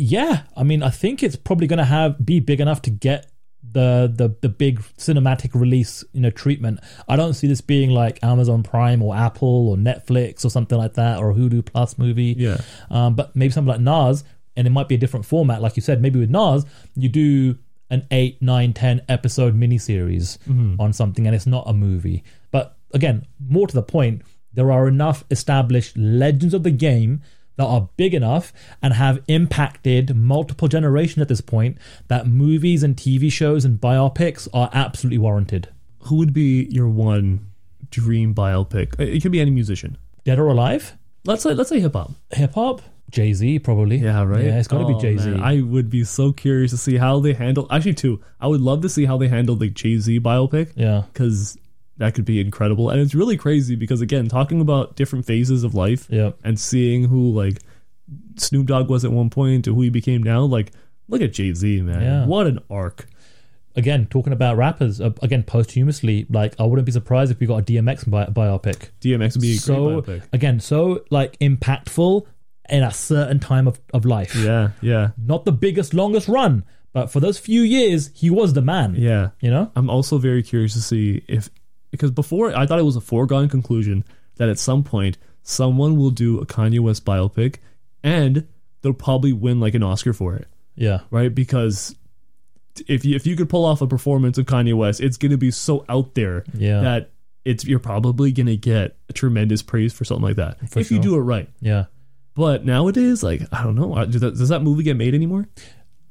[0.00, 3.32] Yeah, I mean, I think it's probably going to have be big enough to get
[3.72, 6.78] the the the big cinematic release you know treatment.
[7.08, 10.94] I don't see this being like Amazon Prime or Apple or Netflix or something like
[10.94, 12.34] that or a Hulu Plus movie.
[12.38, 12.58] Yeah.
[12.90, 14.22] Um, but maybe something like Nas,
[14.56, 16.00] and it might be a different format, like you said.
[16.00, 17.58] Maybe with Nas, you do
[17.90, 20.38] an eight, nine, ten episode miniseries
[20.78, 22.22] on something, and it's not a movie.
[22.52, 27.22] But again, more to the point, there are enough established legends of the game
[27.58, 32.96] that are big enough and have impacted multiple generations at this point that movies and
[32.96, 35.68] TV shows and biopics are absolutely warranted.
[36.04, 37.50] Who would be your one
[37.90, 38.98] dream biopic?
[38.98, 39.98] Uh, it could be any musician.
[40.24, 40.96] Dead or alive?
[41.24, 42.12] Let's say let's say hip hop.
[42.32, 42.80] Hip hop?
[43.10, 43.96] Jay Z, probably.
[43.96, 44.44] Yeah, right.
[44.44, 45.34] Yeah, it's got to Oh, be Jay Z.
[45.42, 47.66] I would be so curious to see how they handle.
[47.70, 48.20] Actually, two.
[48.40, 50.72] I would love to see how they handle the Jay Z biopic.
[50.76, 51.04] Yeah.
[51.12, 51.56] because
[51.98, 52.90] that could be incredible.
[52.90, 56.30] And it's really crazy because again, talking about different phases of life Yeah.
[56.42, 57.58] and seeing who like
[58.36, 60.72] Snoop Dogg was at one point to who he became now, like
[61.08, 62.00] look at Jay Z, man.
[62.02, 62.26] Yeah.
[62.26, 63.06] What an arc.
[63.76, 67.58] again talking about rappers uh, again posthumously like i wouldn't be surprised if we got
[67.58, 70.22] a dmx bi- biopic DMX would be a so great biopic.
[70.32, 72.26] again so like impactful
[72.70, 77.06] in a certain time of, of life Yeah, yeah, not the biggest longest run but
[77.12, 79.30] for those few years he was the man yeah.
[79.40, 81.48] you know I'm also very curious to see if
[81.90, 84.04] because before I thought it was a foregone conclusion
[84.36, 87.56] that at some point someone will do a Kanye West biopic
[88.02, 88.46] and
[88.82, 90.46] they'll probably win like an Oscar for it.
[90.76, 91.34] yeah right?
[91.34, 91.94] Because
[92.86, 95.38] if you if you could pull off a performance of Kanye West, it's going to
[95.38, 96.80] be so out there Yeah.
[96.82, 97.10] that
[97.44, 100.98] it's you're probably going to get tremendous praise for something like that For if you
[101.00, 101.48] do it right.
[101.60, 101.86] yeah
[102.34, 105.48] But nowadays, like I don't know, does that, does that movie get made anymore?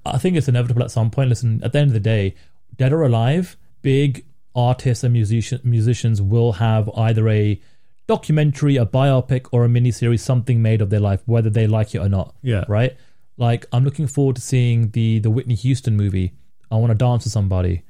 [0.05, 1.29] I think it's inevitable at some point.
[1.29, 2.35] Listen, at the end of the day,
[2.77, 4.25] dead or alive, big
[4.57, 7.61] artists and musician, musicians will have either a
[8.07, 11.99] documentary, a biopic, or a miniseries, something made of their life, whether they like it
[11.99, 12.35] or not.
[12.41, 12.63] Yeah.
[12.67, 12.97] Right?
[13.37, 16.33] Like, I'm looking forward to seeing the the Whitney Houston movie.
[16.71, 17.83] I want to dance with somebody.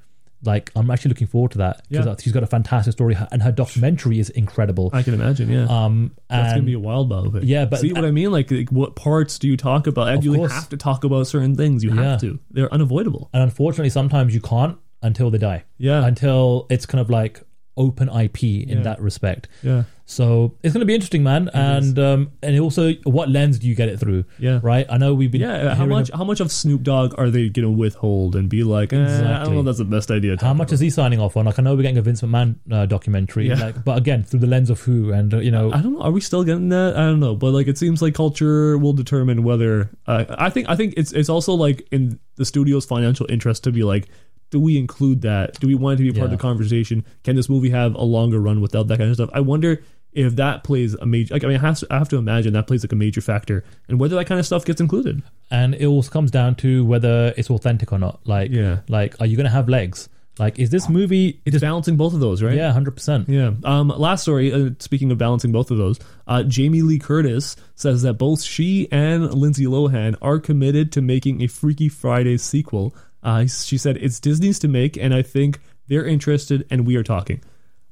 [0.44, 2.16] Like, I'm actually looking forward to that because Yeah.
[2.20, 4.92] she's got a fantastic story, and her documentary is incredible.
[4.94, 5.50] I can imagine.
[5.50, 7.42] Yeah, Um, that's and gonna be a wild biopic.
[7.44, 8.32] Yeah, but- see what I mean?
[8.32, 10.24] Like, like, what parts do you talk about?
[10.24, 10.52] You course.
[10.52, 11.84] have to talk about certain things.
[11.84, 12.04] You Yeah.
[12.12, 12.40] have to.
[12.52, 13.30] They're unavoidable.
[13.34, 15.64] and unfortunately, sometimes you can't until they die.
[15.78, 16.06] Yeah.
[16.06, 17.42] Until it's kind of like
[17.76, 18.84] open IP in Yeah.
[18.84, 19.48] that respect.
[19.62, 21.48] Yeah, So it's going to be interesting, man.
[21.54, 24.24] and um, and also, what lens do you get it through?
[24.40, 24.60] Yeah.
[24.64, 24.88] Right.
[24.90, 25.42] I know we've been.
[25.42, 25.76] yeah.
[25.76, 26.10] How much?
[26.10, 28.94] of- how much of Snoop Dogg are they going to withhold and be like?
[28.94, 29.62] Eh, I don't know.
[29.62, 30.38] That's the best idea.
[30.42, 30.74] how much about.
[30.74, 31.46] is he signing off on?
[31.46, 33.60] Like, I know we're getting a Vince McMahon uh, documentary, Yeah.
[33.66, 36.02] like, but again, through the lens of who, and uh, you know, I don't know.
[36.02, 36.96] Are we still getting that?
[36.98, 37.36] I don't know.
[37.36, 39.92] But like, it seems like culture will determine whether.
[40.08, 40.68] Uh, I think.
[40.68, 44.08] I think it's it's also like in the studio's financial interest to be like
[44.50, 45.60] do we include that?
[45.60, 46.34] Do we want it to be a part Yeah.
[46.34, 47.04] of the conversation?
[47.24, 49.30] Can this movie have a longer run without that kind of stuff?
[49.34, 49.82] I wonder
[50.14, 51.34] if that plays a major.
[51.34, 53.22] Like, I mean, I have, to, I have to imagine that plays like a major
[53.22, 55.22] factor, and whether that kind of stuff gets included.
[55.52, 58.20] and it all comes down to whether it's authentic or not.
[58.26, 58.80] Like, Yeah.
[58.90, 60.10] like, are you gonna have legs?
[60.40, 61.40] Like, is this movie?
[61.46, 62.56] It's balancing both of those, right?
[62.56, 63.28] Yeah, hundred percent.
[63.28, 63.52] Yeah.
[63.64, 64.54] Um, last story.
[64.54, 68.88] Uh, speaking of balancing both of those, uh, Jamie Lee Curtis says that both she
[68.92, 72.94] and Lindsay Lohan are committed to making a Freaky Friday sequel.
[73.24, 77.04] Uh, she said it's Disney's to make, and I think they're interested, and we are
[77.04, 77.42] talking.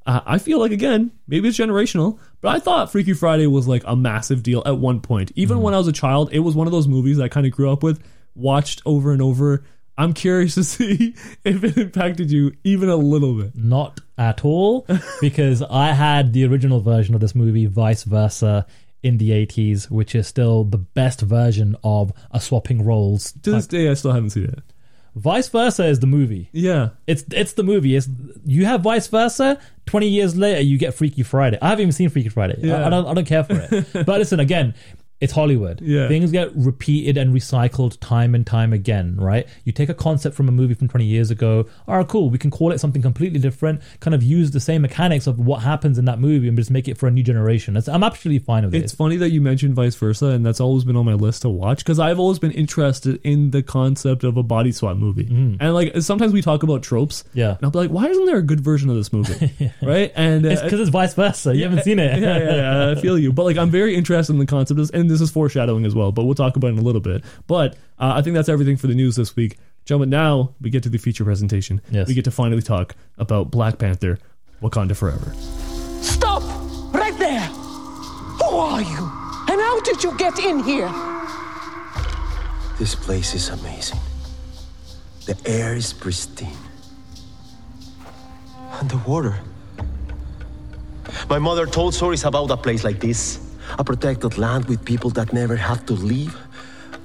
[0.05, 3.83] Uh, I feel like again, maybe it's generational, but I thought Freaky Friday was like
[3.87, 5.31] a massive deal at one point.
[5.35, 7.51] Even when I was a child, it was one of those movies I kind of
[7.51, 8.03] grew up with,
[8.35, 9.63] watched over and over.
[9.97, 13.55] I'm curious to see if it impacted you even a little bit.
[13.55, 14.85] Not at all,
[15.21, 18.67] because I had the original version of this movie, vice versa,
[19.01, 23.31] in the eighties, which is still the best version of a swapping roles.
[23.43, 24.63] To this day, I still haven't seen it.
[25.15, 26.49] Vice versa is the movie.
[26.51, 26.89] Yeah.
[27.07, 27.95] It's it's the movie.
[27.95, 28.09] It's
[28.45, 29.57] you have vice versa.
[29.85, 31.57] Twenty years later, you get Freaky Friday.
[31.61, 32.69] I haven't even seen Freaky Friday.
[32.71, 33.85] I- I, don't I don't care for it.
[34.05, 34.73] but listen, again,
[35.21, 35.79] it's Hollywood.
[35.81, 36.07] Yeah.
[36.09, 39.15] Things get repeated and recycled time and time again.
[39.17, 39.47] Right?
[39.63, 41.65] You take a concept from a movie from twenty years ago.
[41.87, 42.29] All right, cool.
[42.29, 43.81] We can call it something completely different.
[44.01, 46.87] Kind of use the same mechanics of what happens in that movie and just make
[46.87, 47.73] it for a new generation.
[47.75, 48.83] That's, I'm absolutely fine with it.
[48.83, 51.49] It's funny that you mentioned vice versa, and that's always been on my list to
[51.49, 55.27] watch because I've always been interested in the concept of a body swap movie.
[55.27, 57.29] And like sometimes we talk about tropes, Mm.
[57.33, 57.49] Yeah.
[57.55, 59.71] and I'll be like, why isn't there a good version of this movie?
[59.81, 60.11] right?
[60.15, 61.55] And uh, It's because it's vice versa.
[61.55, 62.19] You haven't seen it.
[62.19, 63.31] yeah, yeah, yeah, I feel you.
[63.31, 65.95] But like, I'm very interested in the concept, of this, and this is foreshadowing as
[65.95, 66.11] well.
[66.11, 67.23] But we'll talk about it in a little bit.
[67.47, 69.57] But uh, I think that's everything for the news this week.
[69.85, 71.81] Gentlemen, now we get to the feature presentation.
[71.91, 72.07] Yes.
[72.07, 74.19] We get to finally talk about Black Panther:
[74.61, 75.33] Wakanda Forever.
[76.01, 76.43] Stop!
[76.93, 77.41] Right there!
[77.41, 79.11] Who are you?
[79.47, 80.91] And how did you get in here?
[82.77, 83.99] This place is amazing.
[85.25, 86.57] The air is pristine.
[88.79, 89.39] And the water.
[91.29, 93.44] My mother told stories about a place like this.
[93.77, 96.35] A protected land with people that never have to leave,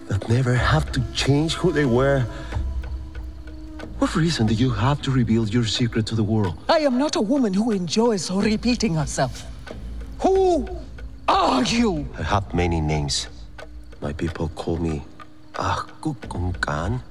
[0.08, 2.24] that never have to change who they were.
[3.98, 6.56] What reason do you have to reveal your secret to the world?
[6.68, 9.44] I am not a woman who enjoys repeating herself.
[10.20, 10.68] Who
[11.28, 12.08] are you?
[12.18, 13.28] I have many names.
[14.00, 15.02] My people call me
[15.52, 17.02] K'uk'ulkan.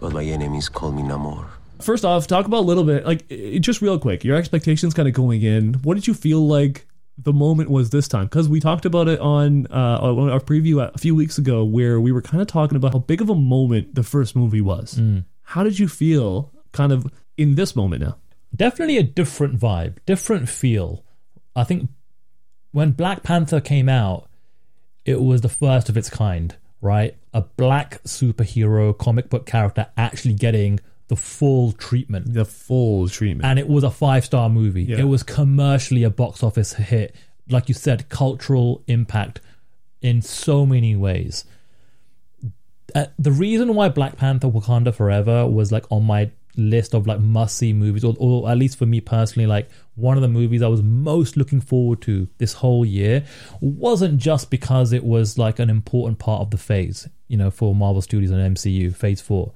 [0.00, 1.55] But my enemies call me Namor.
[1.80, 3.28] First off, talk about a little bit, like
[3.60, 5.74] just real quick, your expectations kind of going in.
[5.74, 6.86] What did you feel like
[7.18, 8.26] the moment was this time?
[8.26, 12.00] Because we talked about it on, uh, on our preview a few weeks ago, where
[12.00, 15.00] we were kind of talking about how big of a moment the first movie was.
[15.42, 18.16] How did you feel, kind of in this moment now?
[18.54, 21.04] definitely a different vibe, different feel.
[21.54, 21.90] I think
[22.72, 24.28] when Black Panther came out,
[25.04, 27.16] it was the first of its kind, right?
[27.34, 32.34] A black superhero comic book character actually getting the full treatment.
[32.34, 33.44] The full treatment.
[33.44, 34.84] And it was a five star movie.
[34.84, 34.98] Yeah.
[34.98, 37.14] It was commercially a box office hit.
[37.48, 39.40] Like you said, cultural impact
[40.02, 41.44] in so many ways.
[42.94, 47.20] Uh, the reason why Black Panther Wakanda Forever was like on my list of like
[47.20, 50.62] must see movies, or, or at least for me personally, like one of the movies
[50.62, 53.24] I was most looking forward to this whole year
[53.60, 57.74] wasn't just because it was like an important part of the phase, you know, for
[57.74, 59.52] Marvel Studios and MCU, phase four.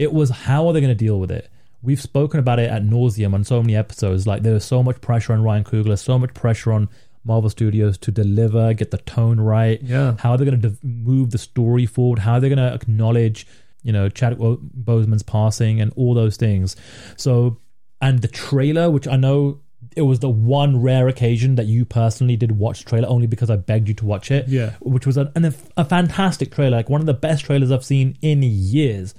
[0.00, 1.50] It was how are they going to deal with it?
[1.82, 4.26] We've spoken about it at nauseum on so many episodes.
[4.26, 6.88] Like there is so much pressure on Ryan Coogler, so much pressure on
[7.22, 9.78] Marvel Studios to deliver, get the tone right.
[9.82, 10.14] Yeah.
[10.18, 12.20] How are they going to de- move the story forward?
[12.20, 13.46] How are they going to acknowledge,
[13.82, 16.76] you know, Chadwick Boseman's passing and all those things?
[17.16, 17.58] So,
[18.00, 19.60] and the trailer, which I know
[19.96, 23.50] it was the one rare occasion that you personally did watch the trailer only because
[23.50, 24.48] I begged you to watch it.
[24.48, 24.74] Yeah.
[24.80, 28.16] Which was a, an, a fantastic trailer, like one of the best trailers I've seen
[28.22, 29.14] in years.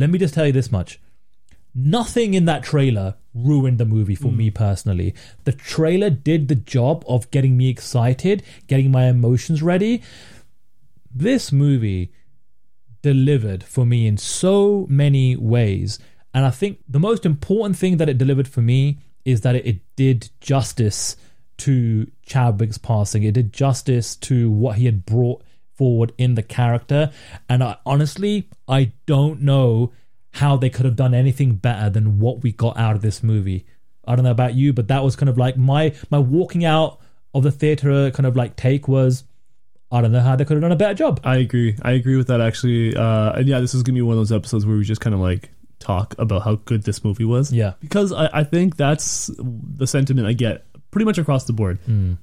[0.00, 0.98] Let me just tell you this much.
[1.74, 4.54] Nothing in that trailer ruined the movie for me hmm.
[4.54, 5.14] personally.
[5.44, 10.02] The trailer did the job of getting me excited, getting my emotions ready.
[11.14, 12.12] This movie
[13.02, 15.98] delivered for me in so many ways.
[16.32, 19.66] And I think the most important thing that it delivered for me is that it,
[19.66, 21.16] it did justice
[21.58, 23.22] to Chadwick's passing.
[23.22, 25.42] It did justice to what he had brought
[25.80, 27.10] forward in the character.
[27.48, 29.92] And I, honestly, I don't know
[30.32, 33.64] how they could have done anything better than what we got out of this movie.
[34.06, 37.00] I don't know about you, but that was kind of like my my walking out
[37.32, 39.24] of the theater kind of like take was
[39.90, 41.18] I don't know how they could have done a better job.
[41.24, 41.76] I agree.
[41.80, 42.94] I agree with that actually.
[42.94, 45.14] Uh, and yeah, this is gonna be one of those episodes where we just kind
[45.14, 47.50] of like talk about how good this movie was.
[47.54, 47.72] Yeah.
[47.80, 51.78] because I, I think that's the sentiment I get pretty much across the board.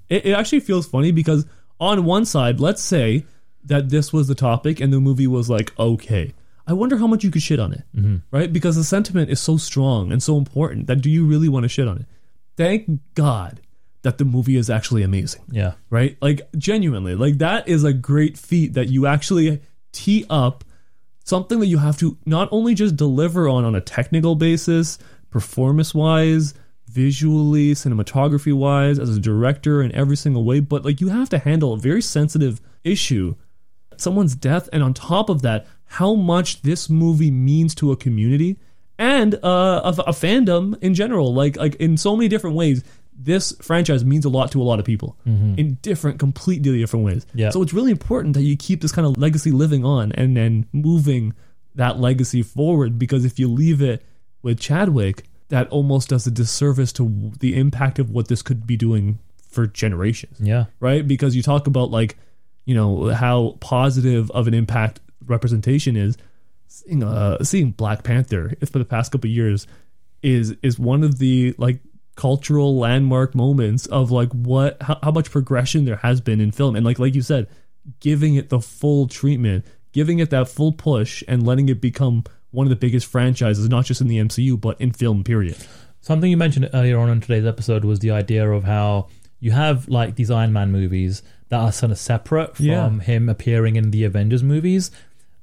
[0.09, 1.47] It, it actually feels funny because
[1.79, 3.25] on one side, let's say
[3.67, 6.33] that this was the topic and the movie was like okay.
[6.69, 8.17] I wonder how much you could shit on it, mm-hmm.
[8.29, 8.51] right?
[8.51, 11.69] Because the sentiment is so strong and so important that do you really want to
[11.69, 12.05] shit on it?
[12.57, 13.61] Thank God
[14.01, 15.73] that the movie is actually amazing, Yeah.
[15.89, 16.17] right?
[16.21, 19.61] Like genuinely, like that is a great feat that you actually
[19.93, 20.65] tee up
[21.23, 24.97] something that you have to not only just deliver on on a technical basis,
[25.29, 26.53] performance wise,
[26.87, 31.37] visually, cinematography wise, as a director in every single way, but like you have to
[31.37, 33.35] handle a very sensitive issue,
[34.01, 38.57] someone's death, and on top of that, how much this movie means to a community
[38.99, 41.33] and uh, a, a fandom in general.
[41.33, 42.83] Like like in so many different ways,
[43.17, 47.25] this franchise means a lot to a lot of people in different, completely different ways.
[47.33, 47.49] Yeah.
[47.51, 50.65] So it's really important that you keep this kind of legacy living on and then
[50.73, 51.33] moving
[51.75, 54.03] that legacy forward because if you leave it
[54.43, 58.75] with Chadwick, that almost does a disservice to the impact of what this could be
[58.77, 59.17] doing
[59.49, 60.65] for generations Yeah.
[60.79, 61.07] right?
[61.07, 62.17] Because you talk about like,
[62.67, 66.17] you know, how positive of an impact representation is.
[66.67, 69.65] Seeing, uh, seeing Black Panther for the past couple years
[70.21, 71.79] is is one of the like
[72.17, 76.75] cultural landmark moments of like what how, how much progression there has been in film
[76.75, 77.47] and like like you said
[77.99, 82.65] giving it the full treatment giving it that full push and letting it become one
[82.65, 85.55] of the biggest franchises not just in the MCU but in film period
[86.01, 89.07] Something you mentioned earlier on in today's episode was the idea of how
[89.39, 92.89] you have like these Iron Man movies that are sort of separate from Yeah.
[92.99, 94.91] him appearing in the Avengers movies.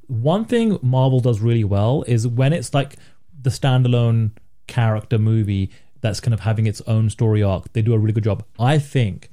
[0.07, 2.97] One thing Marvel does really well is when it's like
[3.43, 4.31] the standalone
[4.67, 8.25] character movie that's kind of having its own story arc, they do a really good
[8.25, 8.45] job.
[8.59, 9.31] I think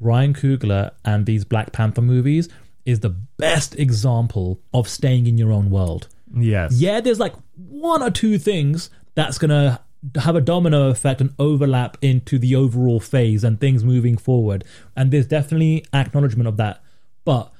[0.00, 2.48] Ryan Coogler and these Black Panther movies
[2.84, 8.02] is the best example of staying in your own world yes yeah, there's like one
[8.02, 9.78] or two things that's gonna
[10.16, 14.64] have a domino effect and overlap into the overall phase and things moving forward.
[14.96, 16.82] And there's definitely acknowledgement of that.
[17.24, 17.52] But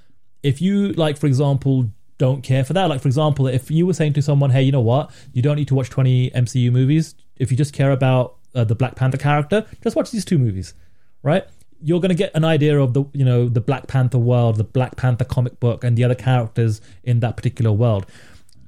[0.42, 3.94] if you like, for example, don't care for that, like for example, if you were
[3.94, 5.10] saying to someone, "Hey, you know what?
[5.32, 7.14] You don't need to watch 20 MCU movies.
[7.36, 10.74] If you just care about uh, the Black Panther character, just watch these two movies."
[11.22, 11.44] Right?
[11.84, 14.64] You're going to get an idea of the, you know, the Black Panther world, the
[14.64, 18.06] Black Panther comic book and the other characters in that particular world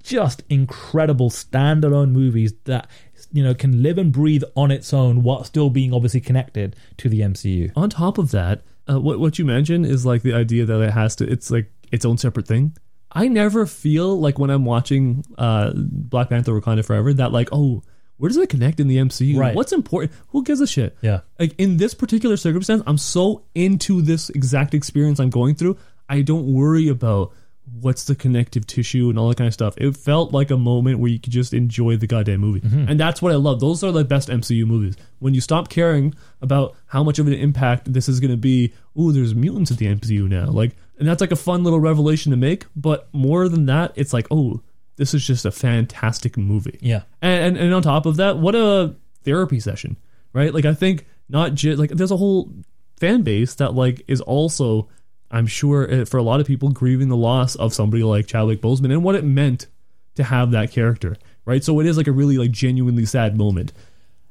[0.04, 2.88] just incredible standalone movies that
[3.34, 7.08] you know can live and breathe on its own while still being obviously connected to
[7.08, 7.72] the MCU.
[7.76, 10.92] on top of that, uh, what what you mentioned is like the idea that it
[10.92, 11.30] has to.
[11.30, 12.76] It's like its own separate thing.
[13.10, 17.82] I never feel like when I'm watching uh, Black Panther: Wakanda Forever that like, oh,
[18.18, 19.36] where does it connect in the MCU?
[19.36, 19.54] Right.
[19.54, 20.12] What's important?
[20.28, 20.96] Who gives a shit?
[21.00, 21.20] Yeah.
[21.38, 25.76] Like in this particular circumstance, I'm so into this exact experience I'm going through.
[26.08, 27.32] I don't worry about
[27.80, 29.74] what's the connective tissue and all that kind of stuff.
[29.78, 32.60] It felt like a moment where you could just enjoy the goddamn movie.
[32.60, 32.88] Mm-hmm.
[32.88, 33.60] And that's what I love.
[33.60, 34.96] Those are the best MCU movies.
[35.18, 38.72] When you stop caring about how much of an impact this is going to be,
[38.98, 40.46] ooh, there's mutants at the MCU now.
[40.46, 44.12] Like and that's like a fun little revelation to make, but more than that, it's
[44.12, 44.62] like, oh,
[44.96, 46.78] this is just a fantastic movie.
[46.80, 47.02] Yeah.
[47.20, 49.96] And, and and on top of that, what a therapy session,
[50.32, 50.54] right?
[50.54, 52.52] Like I think not just like there's a whole
[52.98, 54.88] fan base that like is also,
[55.30, 58.60] I'm sure uh, for a lot of people grieving the loss of somebody like Chadwick
[58.60, 59.66] Boseman and what it meant
[60.14, 61.64] to have that character, right?
[61.64, 63.72] So it is like a really like genuinely sad moment.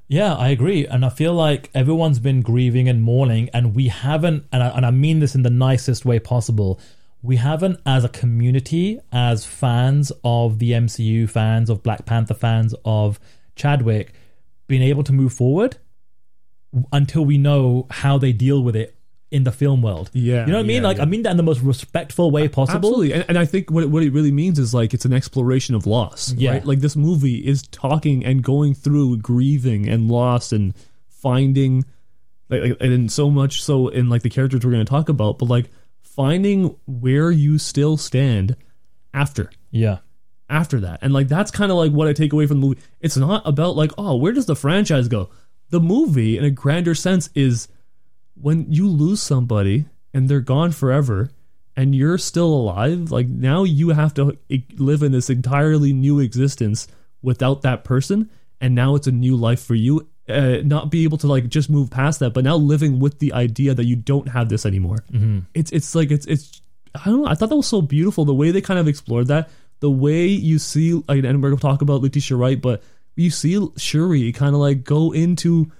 [0.08, 4.46] Yeah, I agree, and I feel like everyone's been grieving and mourning, and we haven't,
[4.52, 6.80] and I, and I mean this in the nicest way possible.
[7.22, 12.76] We haven't, as a community, as fans of the MCU, fans of Black Panther, fans
[12.84, 13.20] of
[13.56, 14.14] Chadwick,
[14.68, 15.78] been able to move forward
[16.92, 18.93] until we know how they deal with it
[19.34, 20.12] in the film world.
[20.14, 20.84] Yeah, you know what I mean.
[20.84, 21.04] yeah, Like yeah.
[21.04, 22.90] I mean that in the most respectful way possible.
[22.90, 25.12] Absolutely, and, and I think what it, what it really means is like it's an
[25.12, 26.32] exploration of loss.
[26.34, 26.52] Yeah.
[26.52, 26.66] right?
[26.66, 30.76] like this movie is talking and going through grieving and loss and
[31.10, 31.84] finding,
[32.50, 35.40] like, like and so much so in like the characters we're going to talk about,
[35.40, 38.56] but like finding where you still stand
[39.16, 39.98] after Yeah,
[40.48, 41.00] after that.
[41.02, 42.82] And like that's kind of like what I take away from the movie.
[43.02, 45.32] It's not about like, oh, where does the franchise go?
[45.72, 47.68] The movie in a grander sense is
[48.44, 51.32] when you lose somebody and they're gone forever
[51.76, 54.38] and you're still alive, like now you have to
[54.78, 56.88] live in this entirely new existence
[57.22, 58.30] without that person
[58.60, 60.08] and now it's a new life for you.
[60.28, 63.34] Uh, not be able to like just move past that, but now living with the
[63.34, 65.04] idea that you don't have this anymore.
[65.12, 65.40] Mm-hmm.
[65.54, 66.62] It's it's like it's it's
[66.96, 67.28] I don't know.
[67.28, 69.50] I thought that was so beautiful the way they kind of explored that.
[69.82, 72.84] The way you see, like, and we're gonna talk about Letitia Wright, but
[73.18, 75.72] you see Shuri kind of like go into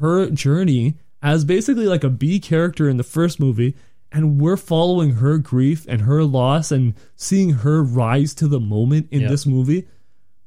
[0.00, 0.94] her journey
[1.24, 3.74] as basically like a B character in the first movie,
[4.12, 9.08] and we're following her grief and her loss and seeing her rise to the moment
[9.10, 9.88] in this movie.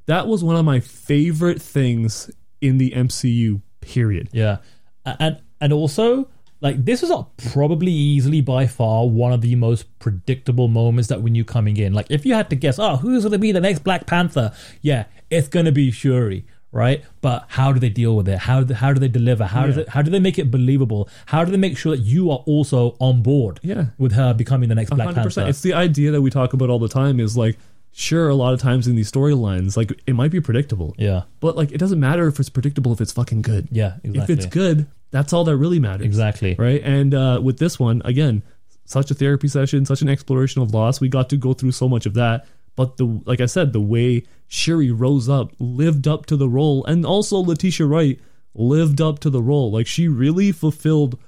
[0.05, 3.61] That was one of my favorite things in the MCU.
[3.81, 4.29] Period.
[4.31, 4.57] Yeah,
[5.05, 6.29] and and also
[6.61, 11.31] like this was probably easily by far one of the most predictable moments that we
[11.31, 11.93] knew coming in.
[11.93, 14.53] Like if you had to guess, oh, who's going to be the next Black Panther?
[14.81, 16.45] Yeah, it's going to be Shuri,
[16.77, 17.03] right?
[17.21, 18.37] But how do they deal with it?
[18.39, 19.45] How do, how do they deliver?
[19.45, 21.09] How do they, how do they make it believable?
[21.25, 23.59] How do they make sure that you are also on board?
[23.63, 23.85] Yeah.
[23.97, 25.15] with her becoming the next Black 100%.
[25.15, 25.47] Panther.
[25.49, 27.57] It's the idea that we talk about all the time is like,
[27.91, 30.93] sure, a lot of times in these storylines, like it might be predictable.
[30.97, 33.67] yeah, But like it doesn't matter if it's predictable if it's fucking good.
[33.71, 36.05] yeah, If it's good, that's all that really matters.
[36.05, 36.55] Exactly.
[36.59, 36.81] Right?
[36.83, 38.43] And uh with this one, again,
[38.85, 41.01] such a therapy session, such an exploration of loss.
[41.01, 42.45] We got to go through so much of that.
[42.77, 46.85] But the like I said, the way Shuri rose up, lived up to the role,
[46.85, 48.19] and also Letitia Wright
[48.53, 49.71] lived up to the role.
[49.71, 51.19] Like she really fulfilled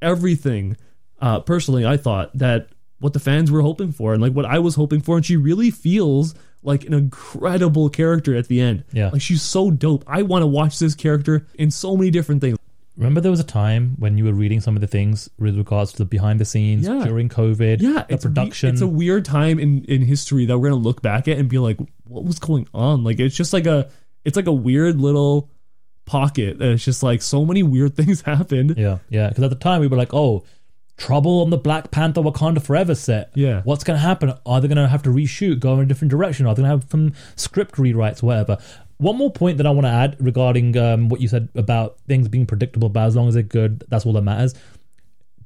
[0.00, 0.76] everything.
[1.20, 2.68] Uh, personally, I thought that
[3.00, 5.36] what the fans were hoping for and like what I was hoping for, and she
[5.36, 8.84] really feels like an incredible character at the end.
[8.92, 9.08] Yeah.
[9.08, 10.04] like she's so dope.
[10.06, 12.58] I want to watch this character in so many different things.
[13.00, 15.90] Remember, there was a time when you were reading some of the things with regards
[15.92, 17.04] to the behind the scenes Yeah.
[17.04, 18.70] during COVID, Yeah, the it's a we- production.
[18.70, 21.58] it's a weird time in in history that we're gonna look back at and be
[21.58, 23.02] like, what was going on?
[23.02, 23.88] Like it's just like a
[24.24, 25.50] it's like a weird little
[26.06, 26.58] pocket.
[26.58, 28.74] that It's just like so many weird things happened.
[28.76, 29.28] Yeah, yeah.
[29.28, 30.44] Because at the time we were like, oh,
[30.96, 33.30] trouble on the Black Panther Wakanda Forever set.
[33.34, 33.62] Yeah.
[33.64, 34.34] What's going to happen?
[34.44, 36.44] Are they going to have to reshoot, go in a different direction?
[36.46, 38.58] Are they going to have some script rewrites, whatever?
[39.00, 42.28] One more point that I want to add regarding um, what you said about things
[42.28, 44.54] being predictable, but as long as they're good, that's all that matters.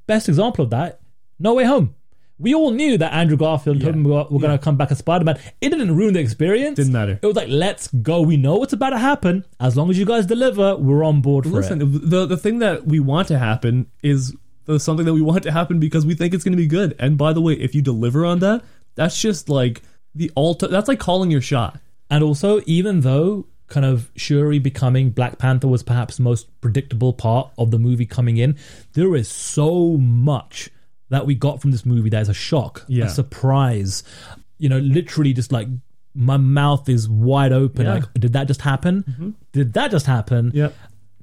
[0.06, 1.00] Best example of that,
[1.38, 1.94] No Way Home.
[2.36, 3.90] We all knew that Andrew Garfield and Yeah.
[3.92, 5.38] Tobey Maguire were going to come back as Spider Man.
[5.60, 6.76] It didn't ruin the experience.
[6.76, 7.20] Didn't matter.
[7.22, 8.22] It was like, let's go.
[8.22, 9.44] We know what's about to happen.
[9.60, 12.10] As long as you guys deliver, we're on board for Listen, it.
[12.10, 14.34] the the thing that we want to happen is
[14.78, 16.96] something that we want to happen because we think it's going to be good.
[16.98, 18.64] And by the way, if you deliver on that,
[18.96, 19.82] that's just like
[20.12, 20.72] the ultimate.
[20.72, 21.78] That's like calling your shot.
[22.14, 27.12] And also, even though kind of Shuri becoming Black Panther was perhaps the most predictable
[27.12, 28.56] part of the movie coming in,
[28.92, 30.70] there is so much
[31.08, 33.06] that we got from this movie that is a shock, Yeah.
[33.06, 34.02] a surprise.
[34.58, 35.68] You know, literally just like
[36.14, 37.86] my mouth is wide open.
[37.86, 37.94] Yeah.
[37.94, 39.02] Like, did that just happen?
[39.02, 39.30] Mm-hmm.
[39.52, 40.52] Did that just happen?
[40.54, 40.74] Yep.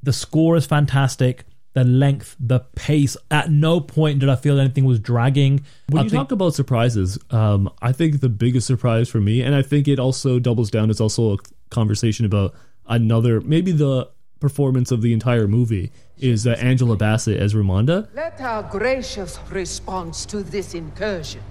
[0.04, 1.46] The score is fantastic.
[1.74, 3.16] The length, the pace.
[3.30, 5.64] At no point did I feel anything was dragging.
[5.90, 9.42] When I you think- talk about surprises, um, I think the biggest surprise for me,
[9.42, 11.38] and I think it also doubles down, it's also a
[11.70, 12.54] conversation about
[12.88, 14.10] another, maybe the
[14.42, 18.08] performance of the entire movie, is uh, Angela Bassett as Ramonda.
[18.14, 21.42] Let our gracious response to this incursion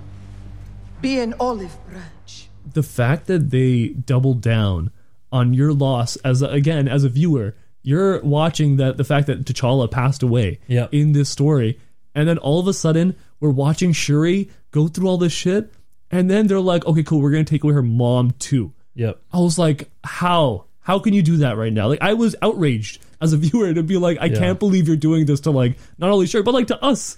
[1.01, 2.49] be an olive branch.
[2.75, 4.91] the fact that they doubled down
[5.33, 9.45] on your loss as a, again as a viewer you're watching that the fact that
[9.45, 10.93] T'Challa passed away Yep.
[10.93, 11.79] in this story
[12.15, 15.73] and then all of a sudden we're watching Shuri go through all this shit
[16.11, 19.21] and then they're like okay cool we're going to take away her mom too Yep.
[19.33, 23.01] I was like how how can you do that right now like I was outraged
[23.21, 24.39] as a viewer to be like I Yeah.
[24.39, 27.17] can't believe you're doing this to like not only Shuri but like to us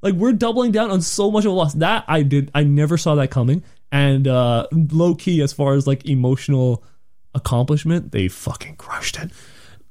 [0.00, 1.74] like we're doubling down on so much of a loss.
[1.74, 3.62] That I did I never saw that coming.
[3.90, 6.84] And uh low key as far as like emotional
[7.34, 9.30] accomplishment, they fucking crushed it.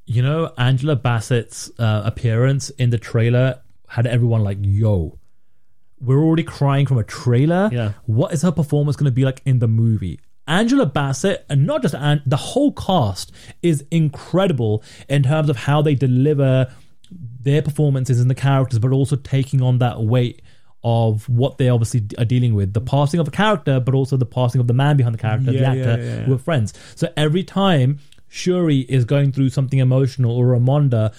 [0.08, 5.20] You know, Angela Bassett's uh, appearance in the trailer had everyone like, yo,
[6.00, 7.70] we're already crying from a trailer.
[7.72, 7.92] Yeah.
[8.06, 10.20] What is her performance going to be like in the movie?
[10.48, 15.82] Angela Bassett, and not just An- the whole cast, is incredible in terms of how
[15.82, 16.74] they deliver
[17.12, 20.42] their performances and the characters, but also taking on that weight
[20.84, 24.26] of what they obviously are dealing with the passing of a character, but also the
[24.26, 26.24] passing of the man behind the character, the actor, yeah, yeah, yeah.
[26.24, 26.74] who are friends.
[26.96, 31.14] So every time Shuri is going through something emotional or Ramonda,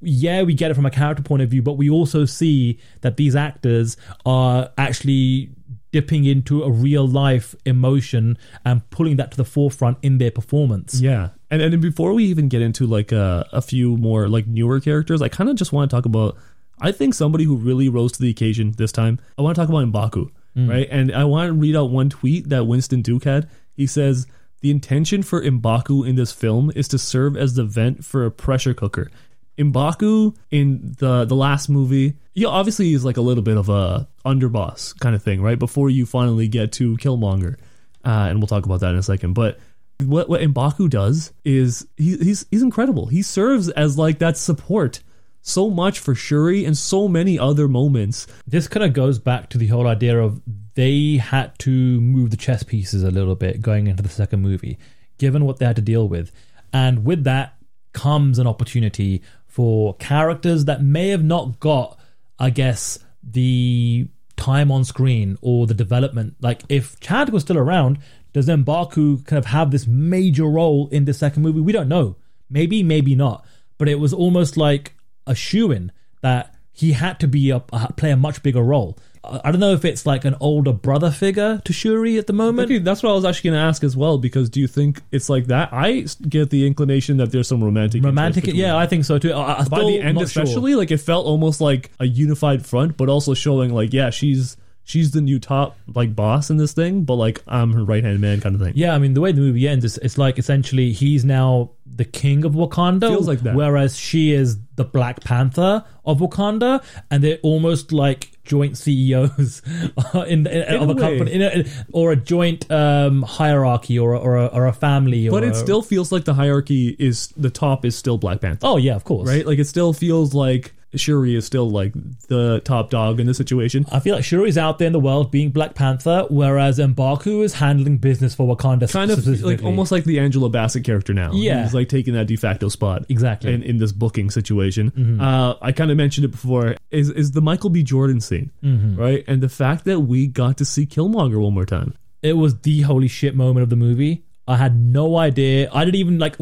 [0.00, 3.16] yeah, we get it from a character point of view, but we also see that
[3.16, 5.50] these actors are actually
[5.92, 11.00] dipping into a real life emotion and pulling that to the forefront in their performance.
[11.00, 11.30] Yeah.
[11.50, 15.22] And and before we even get into like uh, a few more like newer characters,
[15.22, 16.36] I kind of just want to talk about
[16.80, 19.18] I think somebody who really rose to the occasion this time.
[19.38, 20.30] I want to talk about Mbaku,
[20.68, 20.88] right?
[20.90, 23.48] And I want to read out one tweet that Winston Duke had.
[23.72, 24.26] He says
[24.60, 28.30] the intention for Mbaku in this film is to serve as the vent for a
[28.30, 29.10] pressure cooker.
[29.58, 34.08] Mbaku in the the last movie, he obviously is like a little bit of a
[34.24, 35.58] underboss kind of thing, right?
[35.58, 37.56] Before you finally get to Killmonger,
[38.04, 39.32] uh, and we'll talk about that in a second.
[39.32, 39.58] But
[40.04, 43.06] what what Mbaku does is he, he's he's incredible.
[43.06, 45.00] He serves as like that support
[45.46, 48.26] so much for Shuri and so many other moments.
[48.48, 50.42] This kind of goes back to the whole idea of
[50.74, 54.76] they had to move the chess pieces a little bit going into the second movie,
[55.18, 56.32] given what they had to deal with.
[56.72, 57.54] And with that
[57.92, 61.96] comes an opportunity for characters that may have not got,
[62.40, 66.34] I guess, the time on screen or the development.
[66.40, 68.00] Like if Chad was still around,
[68.32, 71.60] does Mbaku kind of have this major role in the second movie?
[71.60, 72.16] We don't know.
[72.50, 73.46] Maybe, maybe not.
[73.78, 74.95] But it was almost like
[75.26, 78.98] a shoe in that he had to be a, uh, play a much bigger role.
[79.28, 82.70] I don't know if it's like an older brother figure to Shuri at the moment.
[82.70, 84.18] Okay, that's what I was actually going to ask as well.
[84.18, 85.70] Because do you think it's like that?
[85.72, 88.76] I get the inclination that there's some romantic, Romantic, yeah.
[88.76, 89.32] I think so too.
[89.32, 90.44] I, I By the end, not sure.
[90.44, 94.56] especially, like it felt almost like a unified front, but also showing like, yeah, she's
[94.86, 98.20] she's the new top like boss in this thing, but like I'm her right hand
[98.20, 98.72] man kind of thing.
[98.76, 102.04] Yeah, I mean the way the movie ends is it's like essentially he's now the
[102.04, 103.54] king of Wakanda, Feels like that.
[103.54, 109.62] whereas she is the Black Panther of Wakanda, and they're almost like joint CEOs
[110.26, 111.00] in, in, In of a way.
[111.00, 115.28] company, in a, or a joint um, hierarchy, or a, or a, or a family.
[115.28, 118.66] But or it still feels like the hierarchy is the top is still Black Panther.
[118.66, 119.46] oh yeah, of course, right?
[119.46, 121.92] Like it still feels like Shuri is still like
[122.28, 123.86] the top dog in the situation.
[123.92, 127.54] I feel like Shuri's out there in the world being Black Panther, whereas M'Baku is
[127.54, 128.90] handling business for Wakanda.
[128.92, 131.32] Kind of like almost like the Angela Bassett character now.
[131.32, 131.62] Yeah.
[131.62, 133.52] he's like taking that de facto spot Exactly.
[133.52, 134.90] in, in this booking situation.
[134.90, 135.20] Mm-hmm.
[135.20, 136.76] Uh, I kind of mentioned it before.
[136.90, 137.82] Is is the Michael B.
[137.82, 138.96] Jordan scene Mm-hmm.
[139.00, 139.24] right?
[139.26, 141.94] And the fact that we got to see Killmonger one more time.
[142.22, 144.24] it was the holy shit moment of the movie.
[144.48, 145.68] I had no idea.
[145.72, 146.36] I didn't even like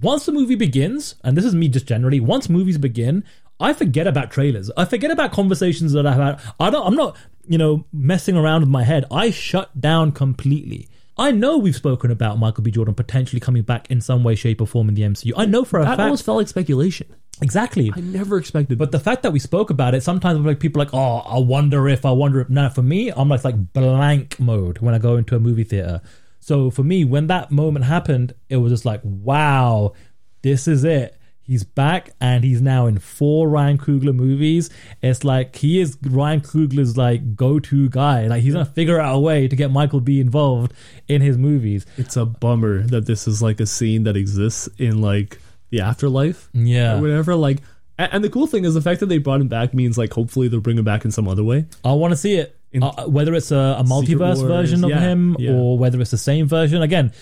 [0.00, 2.20] once the movie begins, and this is me just generally.
[2.20, 3.24] Once movies begin,
[3.60, 4.70] I forget about trailers.
[4.76, 6.40] I forget about conversations that I've had.
[6.60, 6.86] I don't.
[6.86, 9.04] I'm not, you know, messing around with my head.
[9.10, 10.88] I shut down completely.
[11.20, 12.70] I know we've spoken about Michael B.
[12.70, 15.32] Jordan potentially coming back in some way, shape, or form in the MCU.
[15.36, 15.96] I know for a That fact.
[15.98, 17.08] That almost felt like speculation.
[17.42, 17.90] exactly.
[17.92, 18.78] I never expected.
[18.78, 21.38] But the fact that we spoke about it, sometimes like people are like, oh, I
[21.40, 22.48] wonder if, I wonder if.
[22.48, 26.00] Now, for me, I'm like like blank mode when I go into a movie theater.
[26.38, 29.94] So for me, when that moment happened, it was just like, wow,
[30.42, 31.17] this is it.
[31.48, 34.68] He's back and he's now in four Ryan Coogler movies.
[35.00, 38.26] It's like he is Ryan Coogler's like go-to guy.
[38.26, 40.74] Like he's gonna figure out a way to get Michael B involved
[41.08, 41.86] in his movies.
[41.96, 45.40] it's a bummer that this is like a scene that exists in like
[45.70, 46.50] the afterlife.
[46.52, 46.98] Yeah.
[46.98, 47.34] or whatever.
[47.34, 47.62] Like,
[47.98, 50.48] and the cool thing is the fact that they brought him back means like hopefully
[50.48, 51.64] they'll bring him back in some other way.
[51.82, 52.54] I want to see it.
[52.82, 55.52] Uh, whether it's a, a multiverse version of yeah, him yeah.
[55.52, 56.82] or whether it's the same version.
[56.82, 57.12] Again,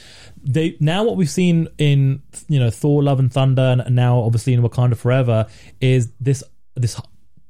[0.46, 4.54] they now what we've seen in you know Thor: Love and Thunder, and now obviously
[4.54, 5.46] in Wakanda Forever
[5.80, 6.42] is this
[6.74, 7.00] this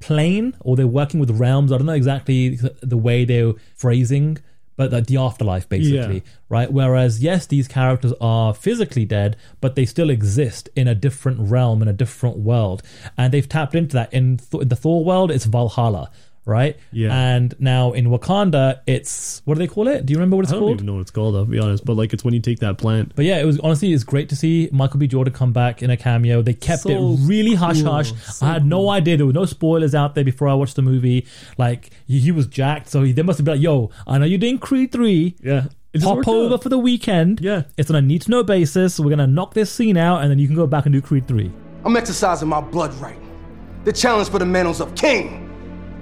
[0.01, 1.73] plane, or they're working with realms.
[1.73, 4.39] I don't know exactly the way they're phrasing.
[4.79, 6.21] But like the afterlife, basically, Yeah.
[6.51, 6.71] right?
[6.71, 11.81] Whereas, yes, these characters are physically dead, but they still exist in a different realm,
[11.81, 12.83] in a different world,
[13.17, 14.13] and they've tapped into that.
[14.13, 16.11] In, Th- in the Thor world, it's Valhalla,
[16.47, 16.79] right?
[16.93, 17.15] Yeah.
[17.15, 20.07] And now in Wakanda, it's what do they call it?
[20.07, 20.75] Do you remember what it's I don't called?
[20.77, 21.37] even know what it's called.
[21.37, 23.13] I'll be honest, but like it's when you take that plant.
[23.15, 25.07] But yeah, it was honestly it's great to see Michael B.
[25.07, 26.41] Jordan come back in a cameo.
[26.41, 27.93] They kept So it really hush cool.
[27.93, 28.13] hush.
[28.23, 30.83] So I had no idea there were no spoilers out there before I watched the
[30.83, 31.27] movie.
[31.59, 34.25] Like he, he was jacked, so he, they must have been like, "Yo, I know
[34.25, 35.35] you're doing Creed three.
[35.43, 36.63] Yeah, It just Pop over out.
[36.63, 37.41] for the weekend.
[37.41, 37.65] Yeah.
[37.77, 38.95] it's on a need to know basis.
[38.95, 41.01] So we're gonna knock this scene out, and then you can go back and do
[41.03, 41.51] Creed three.
[41.85, 43.19] I'm exercising my blood right.
[43.85, 45.46] The challenge for the mantles of King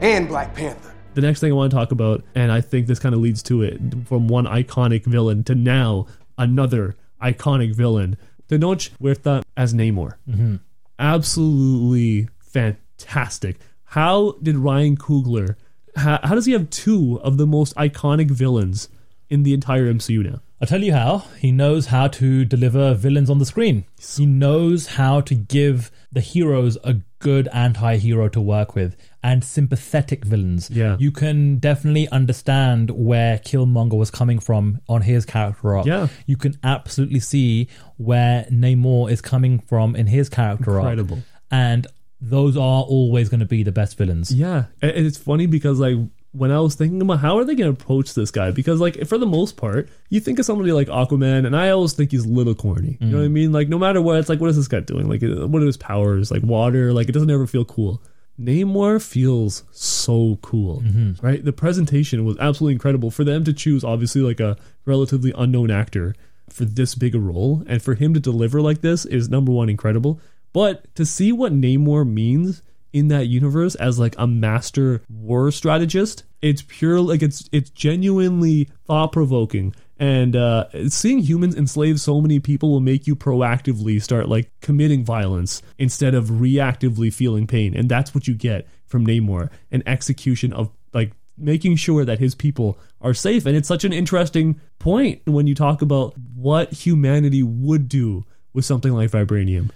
[0.01, 0.95] and Black Panther.
[1.15, 3.43] The next thing I want to talk about, and I think this kind of leads
[3.45, 8.17] to it, from one iconic villain to now another iconic villain,
[8.49, 10.15] Tenoch Huerta as Namor.
[10.29, 10.57] Mm-hmm.
[10.99, 13.59] Absolutely fantastic.
[13.85, 15.57] How did Ryan Coogler?
[15.97, 18.89] How, how does he have two of the most iconic villains
[19.31, 20.41] in the entire MCU now?
[20.61, 21.19] I'll tell you how.
[21.39, 23.85] He knows how to deliver villains on the screen.
[24.17, 29.43] He knows how to give the heroes a good anti hero to work with and
[29.43, 30.71] sympathetic villains.
[30.71, 30.97] Yeah.
[31.01, 35.87] You can definitely understand where Killmonger was coming from on his character arc.
[35.87, 36.09] Yeah.
[36.27, 41.17] You can absolutely see where Namor is coming from in his character Incredible.
[41.17, 41.25] arc.
[41.51, 41.87] And
[42.21, 44.31] those are always going to be the best villains.
[44.31, 45.97] Yeah, and it's funny because like
[46.33, 49.07] when I was thinking about how are they going to approach this guy, because like
[49.07, 52.25] for the most part, you think of somebody like Aquaman, and I always think he's
[52.25, 52.97] a little corny.
[53.01, 53.21] You know mm.
[53.21, 53.53] what I mean?
[53.53, 55.09] Like no matter what, it's like what is this guy doing?
[55.09, 56.31] Like what are his powers?
[56.31, 56.93] Like water?
[56.93, 58.03] Like it doesn't ever feel cool.
[58.41, 61.25] Namor feels so cool, mm-hmm.
[61.25, 61.45] right?
[61.45, 63.11] The presentation was absolutely incredible.
[63.11, 66.15] For them to choose, obviously, like a relatively unknown actor
[66.51, 69.69] for this big a role, and for him to deliver like this is number one
[69.69, 70.21] incredible.
[70.53, 72.63] But to see what Namor means
[72.93, 78.69] in that universe as like a master war strategist, it's pure like it's it's genuinely
[78.87, 79.75] thought provoking.
[79.99, 85.05] And uh, seeing humans enslave so many people will make you proactively start like committing
[85.05, 87.77] violence instead of reactively feeling pain.
[87.77, 92.35] And that's what you get from Namor an execution of like making sure that his
[92.35, 93.47] people are safe.
[93.47, 98.65] And it's such an interesting point when you talk about what humanity would do with
[98.65, 99.71] something like vibranium.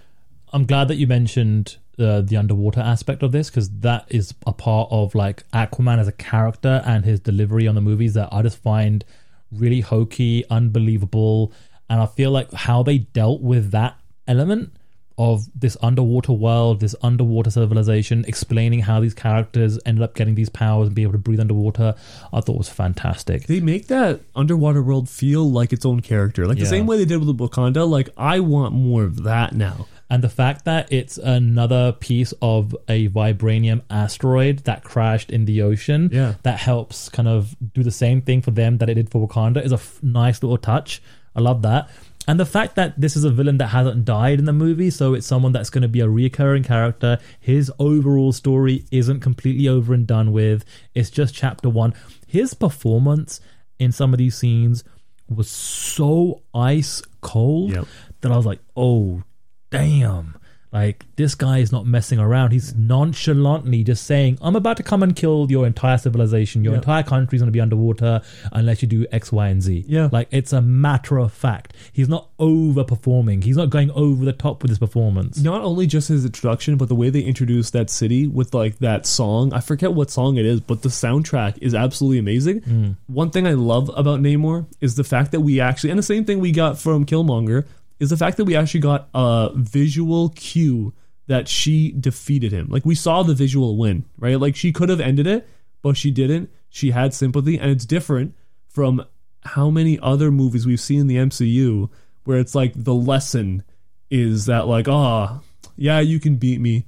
[0.52, 4.52] I'm glad that you mentioned uh, the underwater aspect of this because that is a
[4.52, 8.42] part of like Aquaman as a character and his delivery on the movies that I
[8.42, 9.04] just find
[9.52, 11.52] really hokey, unbelievable,
[11.90, 14.72] and I feel like how they dealt with that element
[15.16, 20.48] of this underwater world, this underwater civilization, explaining how these characters ended up getting these
[20.48, 21.94] powers and be able to breathe underwater,
[22.32, 23.48] I thought was fantastic.
[23.48, 26.64] They make that underwater world feel like its own character, like Yeah.
[26.64, 27.88] the same way they did with the Wakanda.
[27.88, 29.86] Like I want more of that now.
[30.10, 35.60] And the fact that it's another piece of a vibranium asteroid that crashed in the
[35.62, 36.34] ocean Yeah.
[36.44, 39.62] that helps kind of do the same thing for them that it did for Wakanda
[39.64, 41.02] is a f- nice little touch.
[41.36, 41.90] I love that.
[42.26, 45.14] And the fact that this is a villain that hasn't died in the movie, so
[45.14, 47.18] it's someone that's going to be a recurring character.
[47.40, 50.64] His overall story isn't completely over and done with.
[50.94, 51.94] It's just chapter one.
[52.26, 53.40] His performance
[53.78, 54.84] in some of these scenes
[55.28, 57.86] was so ice cold Yep.
[58.22, 59.22] that I was like, oh,
[59.70, 60.34] damn.
[60.70, 62.50] Like, this guy is not messing around.
[62.50, 66.62] He's nonchalantly just saying, I'm about to come and kill your entire civilization.
[66.62, 66.80] Your Yeah.
[66.80, 68.20] entire country is going to be underwater
[68.52, 69.86] unless you do X, Y, and Z.
[69.88, 70.10] Yeah.
[70.12, 71.72] Like, it's a matter of fact.
[71.90, 73.44] He's not overperforming.
[73.44, 75.40] He's not going over the top with his performance.
[75.40, 79.06] Not only just his introduction, but the way they introduced that city with like that
[79.06, 79.54] song.
[79.54, 82.60] I forget what song it is, but the soundtrack is absolutely amazing.
[82.60, 82.90] Hmm.
[83.06, 86.26] One thing I love about Namor is the fact that we actually, and the same
[86.26, 87.64] thing we got from Killmonger,
[88.00, 90.92] is the fact that we actually got a visual cue
[91.26, 92.68] that she defeated him.
[92.70, 94.40] Like we saw the visual win, right?
[94.40, 95.48] Like she could have ended it,
[95.82, 96.50] but she didn't.
[96.70, 98.34] She had sympathy, and it's different
[98.68, 99.04] from
[99.42, 101.88] how many other movies we've seen in the MCU
[102.24, 103.62] where it's like the lesson
[104.10, 105.40] is that like, ah,
[105.76, 106.86] yeah, you can beat me,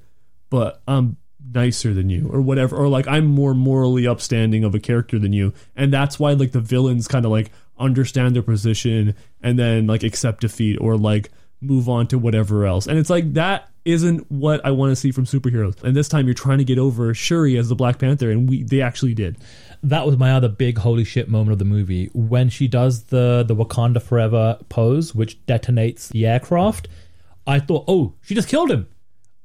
[0.50, 1.16] but I'm
[1.52, 5.32] nicer than you or whatever or like I'm more morally upstanding of a character than
[5.32, 7.50] you and that's why like the villains kind of like
[7.80, 12.86] understand their position and then like accept defeat or like move on to whatever else
[12.86, 16.26] and it's like that isn't what I want to see from superheroes and this time
[16.26, 19.36] you're trying to get over Shuri as the Black Panther and we they actually did
[19.82, 23.44] that was my other big holy shit moment of the movie when she does the
[23.46, 26.88] the Wakanda Forever pose, which detonates the aircraft.
[27.46, 28.88] I thought, oh, she just killed him.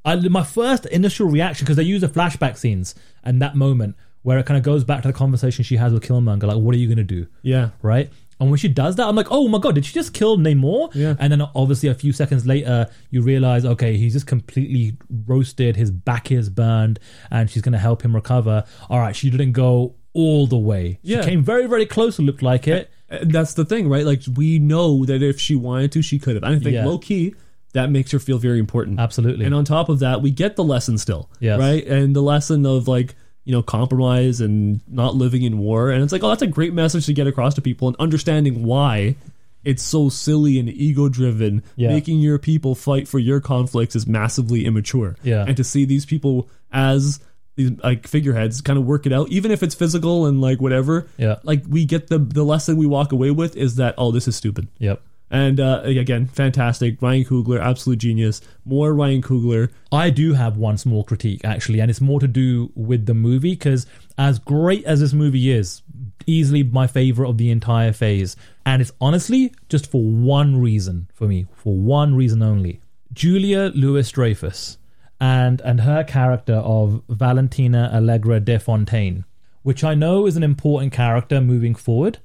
[0.04, 4.38] I, my first initial reaction because they use the flashback scenes and that moment where
[4.38, 6.78] it kind of goes back to the conversation she has with Killmonger, like, what are
[6.78, 7.28] you gonna do?
[7.42, 8.12] yeah right?
[8.40, 10.94] And when she does that, I'm like, oh my god, did she just kill Namor?
[10.94, 11.16] Yeah.
[11.20, 15.90] And then obviously a few seconds later, you realize, okay, he's just completely roasted, his
[15.90, 17.00] back is burned,
[17.32, 18.66] and she's gonna help him recover.
[18.90, 21.00] All right, she didn't go all the way.
[21.02, 21.22] Yeah.
[21.22, 22.20] She came very, very close.
[22.20, 22.90] It looked like it.
[23.10, 24.06] And that's the thing, right?
[24.06, 26.44] Like we know that if she wanted to, she could have.
[26.44, 26.86] I think Yeah.
[26.86, 27.36] low key
[27.74, 29.00] that makes her feel very important.
[29.00, 29.46] Absolutely.
[29.46, 31.60] And on top of that, we get the lesson still, Yes.
[31.60, 31.86] right?
[31.86, 33.16] And the lesson of like
[33.46, 35.92] you know compromise and not living in war.
[35.92, 38.66] And it's like, oh, that's a great message to get across to people and understanding
[38.66, 39.16] why
[39.64, 41.64] it's so silly and ego driven.
[41.76, 41.90] Yeah.
[41.90, 45.16] Making your people fight for your conflicts is massively immature.
[45.24, 45.46] Yeah.
[45.48, 47.20] And to see these people as
[47.56, 51.08] these like figureheads kind of work it out, even if it's physical and like whatever.
[51.18, 51.38] Yeah.
[51.44, 54.36] Like we get the the lesson we walk away with is that oh this is
[54.36, 54.68] stupid.
[54.80, 55.02] Yep.
[55.32, 57.02] And uh, again, fantastic.
[57.02, 58.42] Ryan Coogler, absolute genius.
[58.64, 59.72] More Ryan Coogler.
[59.92, 63.52] I do have one small critique actually, and it's more to do with the movie
[63.56, 65.82] because as great as this movie is,
[66.28, 71.28] easily my favorite of the entire phase, and it's honestly just for one reason for
[71.28, 72.82] me, for one reason only.
[73.14, 74.78] Julia Louis Dreyfus
[75.20, 79.26] and and her character of Valentina Allegra de Fontaine,
[79.64, 82.20] which I know is an important character moving forward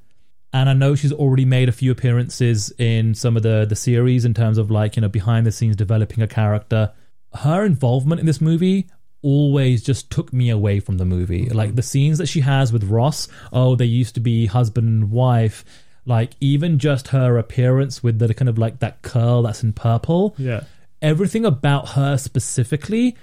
[0.53, 4.25] and I know she's already made a few appearances in some of the the series
[4.25, 6.93] in terms of like you know behind the scenes developing a character.
[7.35, 8.89] Her involvement in this movie
[9.23, 11.47] always just took me away from the movie.
[11.47, 11.57] Mm-hmm.
[11.57, 15.11] Like the scenes that she has with Ross, oh, they used to be husband and
[15.11, 15.65] wife.
[16.07, 20.35] Like even just her appearance with the kind of like that curl that's in purple.
[20.39, 20.65] Yeah.
[21.03, 23.17] Everything about her specifically,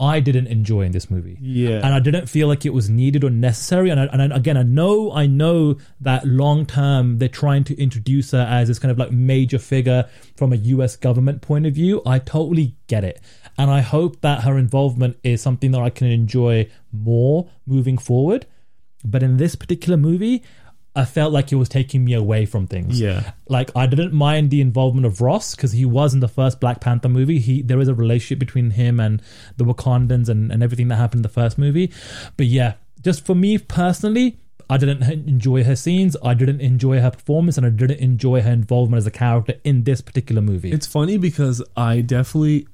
[0.00, 1.36] I didn't enjoy in this movie.
[1.40, 1.80] Yeah.
[1.84, 3.90] And I didn't feel like it was needed or necessary.
[3.90, 7.78] And, I, and I, again, I know, I know that long term they're trying to
[7.78, 11.74] introduce her as this kind of like major figure from a US government point of
[11.74, 12.00] view.
[12.06, 13.20] I totally get it.
[13.58, 18.46] And I hope that her involvement is something that I can enjoy more moving forward.
[19.04, 20.42] But in this particular movie,
[20.94, 23.00] I felt like it was taking me away from things.
[23.00, 23.32] Yeah.
[23.48, 26.80] Like I didn't mind the involvement of Ross because he was in the first Black
[26.80, 27.38] Panther movie.
[27.38, 29.22] He there is a relationship between him and
[29.56, 31.92] the Wakandans and, and everything that happened in the first movie.
[32.36, 34.38] But yeah, just for me personally,
[34.68, 36.16] I didn't enjoy her scenes.
[36.24, 39.82] I didn't enjoy her performance, and I didn't enjoy her involvement as a character in
[39.84, 40.70] this particular movie.
[40.70, 42.68] It's funny because I definitely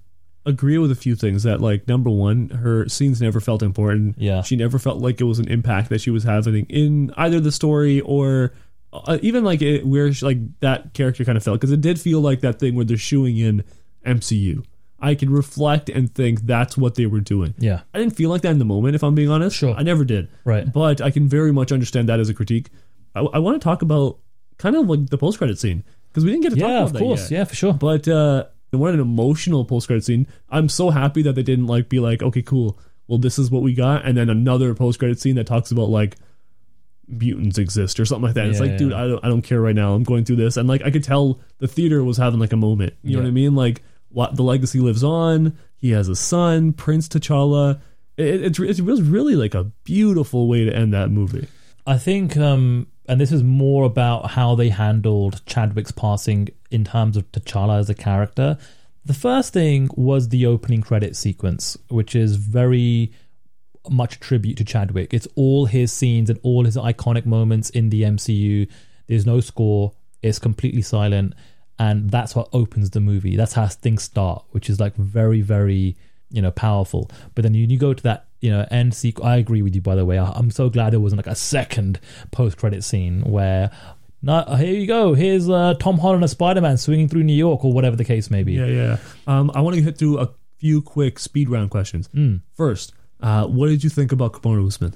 [0.47, 4.43] agree with a few things that like number one her scenes never felt important Yeah.
[4.43, 7.53] she never felt like it was an impact that she was having in either the
[7.53, 8.53] story or
[8.93, 12.01] uh, even like it, where she, like that character kind of felt because it did
[12.01, 13.65] feel like that thing where they're shooing in
[14.07, 14.65] mcu
[15.01, 17.81] i can reflect and think that's what they were doing Yeah.
[17.93, 19.75] i didn't feel like that in the moment if i'm being honest Sure.
[19.77, 20.73] i never did Right.
[20.73, 22.71] but i can very much understand that as a critique
[23.15, 24.19] i, I want to talk about
[24.59, 26.93] kind of like the post-credit scene because we didn't get to talk yeah, about of
[26.95, 27.31] that course.
[27.31, 27.39] yet.
[27.39, 27.75] Yeah, for sure.
[27.75, 30.27] But uh, what an emotional post credit scene.
[30.51, 32.79] I'm so happy that they didn't like be like, okay, cool.
[33.09, 35.89] Well, this is what we got, and then another post credit scene that talks about
[35.89, 36.17] like
[37.09, 38.47] mutants exist or something like that.
[38.47, 38.93] it's Yeah, like, dude.
[38.93, 39.95] I don't, I don't care right now.
[39.95, 42.57] I'm going through this, and like I could tell the theater was having like a
[42.57, 42.95] moment.
[43.03, 43.55] You know what I mean?
[43.55, 45.57] Like, what the legacy lives on.
[45.77, 47.81] He has a son, Prince T'Challa.
[48.17, 51.47] It, it's it was really like a beautiful way to end that movie.
[51.87, 57.17] I think, um, and this is more about how they handled Chadwick's passing in terms
[57.17, 58.59] of T'Challa as a character.
[59.05, 63.13] The first thing was the opening credit sequence, which is very
[63.89, 65.15] much tribute to Chadwick.
[65.15, 68.69] It's all his scenes and all his iconic moments in the MCU.
[69.07, 69.93] There's no score,
[70.23, 71.35] it's completely silent,
[71.79, 73.37] and that's what opens the movie.
[73.37, 75.97] That's how things start, which is like very, very,
[76.31, 77.11] you know, powerful.
[77.35, 79.27] But then you, you go to that, you know, end sequence.
[79.27, 80.19] I agree with you, by the way.
[80.19, 82.01] I, I'm so glad there wasn't like a second
[82.33, 83.71] post credit scene where.
[84.27, 85.15] No, here you go.
[85.15, 88.31] Here's uh, Tom Holland as Spider Man swinging through New York, or whatever the case
[88.31, 88.55] may be.
[88.55, 88.97] Yeah, yeah.
[89.27, 92.09] Um, I want to hit through a few quick speed round questions.
[92.55, 94.95] First, uh, what did you think about Kamaru Usman?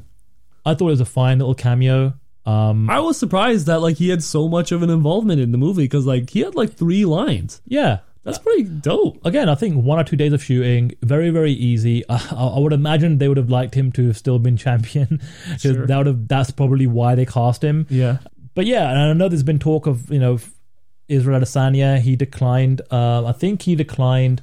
[0.66, 2.14] I thought it was a fine little cameo.
[2.44, 5.58] Um, I was surprised that like he had so much of an involvement in the
[5.58, 7.60] movie because like he had like three lines.
[7.66, 9.24] yeah, That's pretty dope.
[9.26, 12.02] again, I think one or two days of shooting, very, very easy.
[12.08, 15.20] I, I would imagine they would have liked him to have still been champion.
[15.58, 15.86] Sure.
[15.86, 17.86] that would have, that's probably why they cast him.
[17.90, 18.18] Yeah.
[18.54, 20.38] But yeah, and I know there's been talk of, you know,
[21.08, 21.98] Israel Adesanya.
[22.00, 24.42] He declined, uh, I think he declined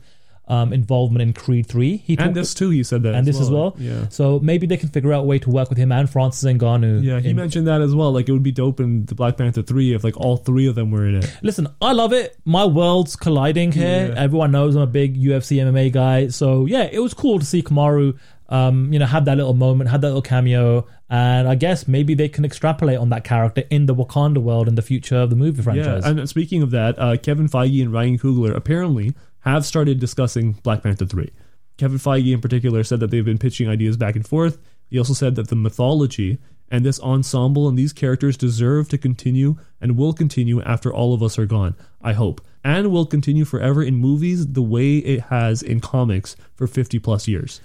[0.49, 1.97] um, involvement in Creed 3.
[1.97, 3.15] He And this too, he said that.
[3.15, 3.75] and this as well.
[3.77, 4.07] Yeah.
[4.09, 7.03] So maybe they can figure out a way to work with him and Francis Ngannou.
[7.03, 8.13] Yeah, he in- mentioned that as well.
[8.13, 10.75] Like it would be dope in the Black Panther three if like all three of
[10.75, 11.37] them were in it.
[11.41, 12.37] Listen, I love it.
[12.45, 14.07] My world's colliding here.
[14.07, 14.13] Yeah.
[14.23, 16.29] Everyone knows I'm a big UFC MMA guy.
[16.29, 18.17] So yeah, it was cool to see Kamaru,
[18.49, 22.13] um, you know, have that little moment, have that little cameo, and I guess maybe
[22.13, 25.35] they can extrapolate on that character in the Wakanda world in the future of the
[25.35, 26.03] movie franchise.
[26.03, 30.53] Yeah, and speaking of that, uh, Kevin Feige and Ryan Coogler apparently have started discussing
[30.63, 31.31] Black Panther 3.
[31.77, 34.57] Kevin Feige, in particular, said that they've been pitching ideas back and forth.
[34.89, 36.39] He also said that the mythology
[36.69, 41.23] and this ensemble and these characters deserve to continue and will continue after all of
[41.23, 42.41] us are gone, I hope.
[42.63, 47.27] And will continue forever in movies the way it has in comics for 50 plus
[47.27, 47.61] years.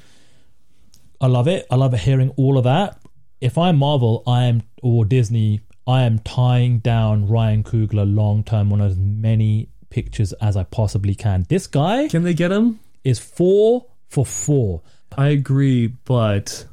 [1.22, 1.66] I love it.
[1.70, 2.98] I love hearing all of that.
[3.40, 8.72] If I'm Marvel, I am or Disney, I am tying down Ryan Coogler long term
[8.72, 11.46] on as many pictures as I possibly can.
[11.48, 12.80] This guy Can they get him?
[13.04, 14.82] is four for four.
[15.16, 16.66] I agree, but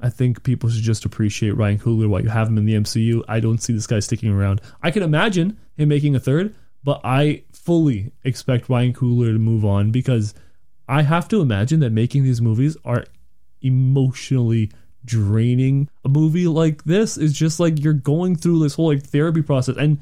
[0.00, 3.22] I think people should just appreciate Ryan Coogler while you have him in the MCU.
[3.28, 4.60] I don't see this guy sticking around.
[4.82, 9.64] I can imagine him making a third, but I fully expect Ryan Coogler to move
[9.64, 10.34] on because
[10.88, 13.04] I have to imagine that making these movies are
[13.62, 14.70] emotionally
[15.04, 15.88] draining.
[16.04, 19.76] A movie like this is just like you're going through this whole like therapy process,
[19.76, 19.98] and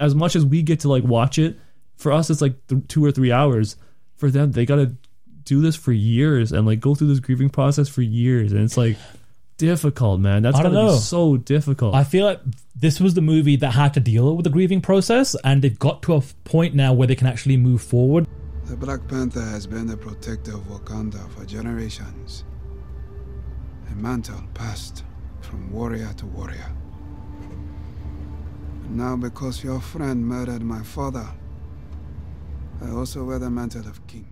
[0.00, 1.58] as much as we get to like watch it,
[1.96, 3.76] for us it's like th- two or three hours.
[4.16, 4.94] For them, they gotta
[5.44, 8.76] do this for years and like go through this grieving process for years, and it's
[8.76, 8.96] like
[9.58, 10.42] difficult, man.
[10.42, 11.94] That's I don't gotta be so difficult.
[11.94, 12.40] I feel like
[12.74, 16.02] this was the movie that had to deal with the grieving process, and they've got
[16.02, 18.26] to a point now where they can actually move forward.
[18.64, 22.44] The Black Panther has been the protector of Wakanda for generations.
[23.90, 25.04] A mantle passed
[25.40, 26.70] from warrior to warrior.
[28.84, 31.26] And now, because your friend murdered my father,
[32.82, 34.26] I also wear the mantle of king.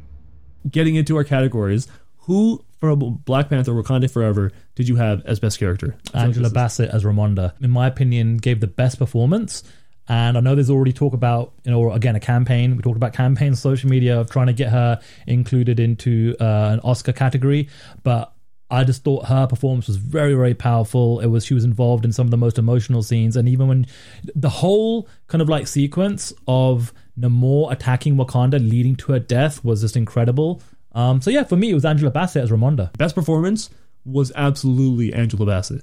[0.70, 1.88] Getting into our categories,
[2.18, 5.96] who from Black Panther Wakanda Forever did you have as best character?
[6.09, 9.62] I feel like Angela Bassett as Ramonda, in my opinion, gave the best performance.
[10.09, 12.76] And I know there's already talk about, you know, again, a campaign.
[12.76, 16.80] We talked about campaigns, social media of trying to get her included into uh, an
[16.80, 17.68] Oscar category.
[18.03, 18.32] But
[18.73, 21.20] I just thought her performance was very, very powerful.
[21.20, 23.87] It was she was involved in some of the most emotional scenes, and even when
[24.35, 29.83] the whole kind of like sequence of Namor attacking Wakanda, leading to her death, was
[29.83, 30.62] just incredible.
[30.93, 32.97] Um, so yeah, for me, it was Angela Bassett as Ramonda.
[32.97, 33.68] Best performance
[34.07, 35.83] was absolutely Angela Bassett.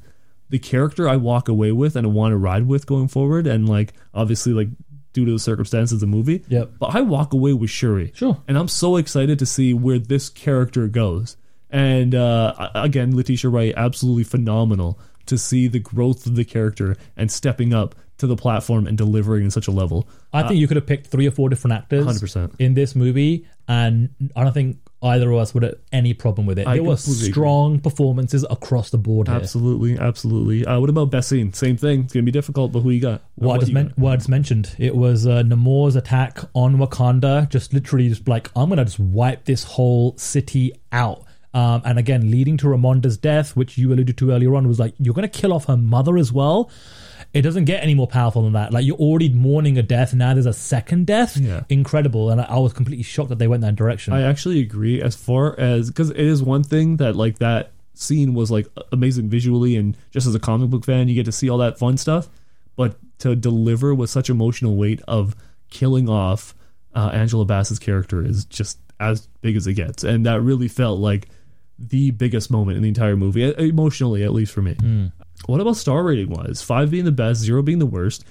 [0.50, 3.70] The character I walk away with and I want to ride with going forward, and
[3.70, 4.70] like obviously like
[5.14, 6.44] due to the circumstances of the movie.
[6.48, 6.72] Yep.
[6.80, 8.12] But I walk away with Shuri.
[8.16, 8.42] Sure.
[8.48, 11.38] And I'm so excited to see where this character goes.
[11.70, 17.32] And uh, again, Letitia Wright, absolutely phenomenal to see the growth of the character and
[17.32, 20.08] stepping up to the platform and delivering in such a level.
[20.34, 22.56] I think you could have picked three or four different actors 100%.
[22.60, 26.60] in this movie, and I don't think either of us would have any problem with
[26.60, 26.68] it.
[26.68, 27.32] I there were agree.
[27.32, 29.38] strong performances across the board here.
[29.38, 30.66] Absolutely, absolutely.
[30.66, 31.54] Uh, what about best scene?
[31.54, 32.02] Same thing.
[32.02, 33.22] It's gonna be difficult, but who you got?
[33.38, 36.76] Or What I, just men- what I just mentioned, it was uh, Namor's attack on
[36.78, 41.24] Wakanda, just literally just like, I'm going to just wipe this whole city out.
[41.54, 44.94] Um, and again, leading to Ramonda's death, which you alluded to earlier on, was like,
[45.00, 46.70] you're going to kill off her mother as well.
[47.34, 48.72] It doesn't get any more powerful than that.
[48.72, 51.38] Like you're already mourning a death, now there's a second death.
[51.38, 51.64] Yeah.
[51.70, 52.30] Incredible.
[52.30, 54.14] And I, I was completely shocked that they went that direction.
[54.14, 58.34] I actually agree as far as because it is one thing that like that scene
[58.34, 61.50] was like amazing visually and just as a comic book fan you get to see
[61.50, 62.30] all that fun stuff
[62.78, 65.36] but to deliver with such emotional weight of
[65.70, 66.56] killing off
[66.96, 70.98] uh, Angela Bass's character is just as big as it gets and that really felt
[71.00, 71.28] like
[71.80, 75.08] the biggest moment in the entire movie emotionally at least for me hmm.
[75.46, 78.26] what about star rating wise five being the best zero being the worst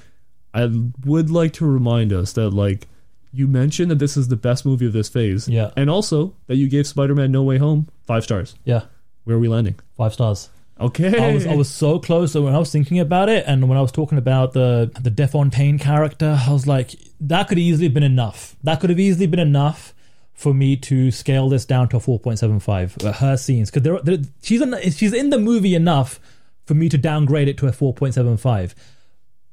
[0.55, 0.71] I
[1.05, 2.89] would like to remind us that like
[3.33, 5.49] you mentioned that this is the best movie of this phase.
[5.49, 5.71] Yeah.
[5.77, 8.55] And also that you gave Spider-Man No Way Home five stars.
[8.65, 8.85] yeah.
[9.25, 9.79] Where are we landing?
[9.97, 10.49] Five stars.
[10.81, 11.31] Okay.
[11.31, 12.33] I was I was so close.
[12.33, 15.11] So when I was thinking about it, and when I was talking about the the
[15.11, 18.57] Defontaine character, I was like, that could easily have been enough.
[18.63, 19.93] That could have easily been enough
[20.39, 22.97] for me to scale this down to a four point seven five.
[23.03, 26.21] Her scenes, because there, she's in, she's in the movie enough
[26.65, 28.73] for me to downgrade it to a four point seven five.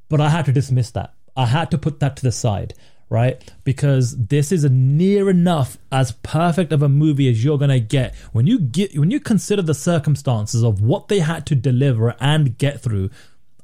[0.09, 1.15] But I had to dismiss that.
[1.35, 2.75] I had to put that to the side,
[3.09, 3.43] right?
[3.63, 8.45] Because this is near enough as perfect of a movie as you're gonna get when
[8.45, 12.79] you get when you consider the circumstances of what they had to deliver and get
[12.79, 13.09] through.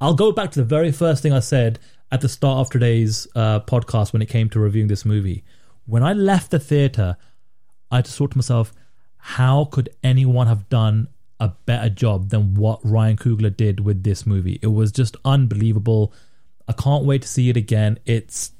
[0.01, 1.77] I'll go back to the very first thing I said
[2.11, 5.43] at the start of today's uh, podcast when it came to reviewing this movie.
[5.91, 7.17] When I left the theater,
[7.91, 8.71] I just thought to myself,
[9.17, 14.25] how could anyone have done a better job than what Ryan Coogler did with this
[14.25, 14.57] movie?
[14.61, 16.13] It was just unbelievable.
[16.65, 17.99] I can't wait to see it again.
[18.05, 18.53] It's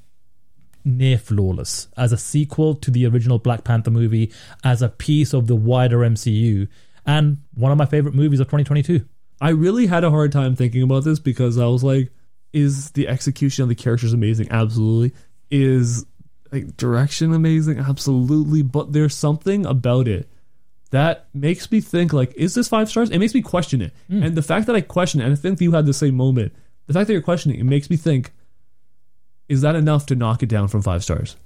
[0.84, 4.30] near flawless as a sequel to the original Black Panther movie,
[4.62, 6.68] as a piece of the wider MCU,
[7.06, 9.06] and one of my favorite movies of 2022.
[9.40, 12.12] I really had a hard time thinking about this because I was like,
[12.52, 14.48] is the execution of the characters amazing?
[14.50, 15.18] Absolutely.
[15.50, 16.04] Is
[16.52, 17.78] like direction amazing?
[17.78, 18.62] Absolutely.
[18.62, 20.28] But there's something about it
[20.90, 23.10] that makes me think like, is this five stars?
[23.10, 23.92] It makes me question it.
[24.08, 26.52] And the fact that I question it, and I think you had the same moment,
[26.86, 28.32] the fact that you're questioning it makes me think,
[29.48, 31.36] is that enough to knock it down from five stars?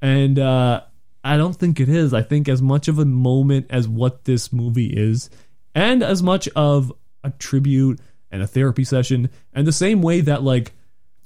[0.00, 0.82] And uh,
[1.22, 2.14] I don't think it is.
[2.14, 5.30] I think as much of a moment as what this movie is,
[5.74, 6.92] and as much of
[7.22, 8.00] a tribute
[8.30, 10.72] and a therapy session, and the same way that like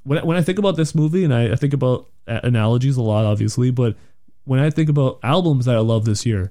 [0.05, 3.25] when when I think about this movie, and I, I think about analogies a lot,
[3.25, 3.97] obviously, but
[4.45, 6.51] when I think about albums that I love this year,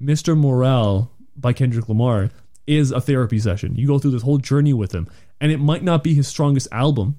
[0.00, 0.36] Mr.
[0.36, 2.30] Morale by Kendrick Lamar
[2.66, 3.74] is a therapy session.
[3.76, 5.08] You go through this whole journey with him,
[5.40, 7.18] and it might not be his strongest album,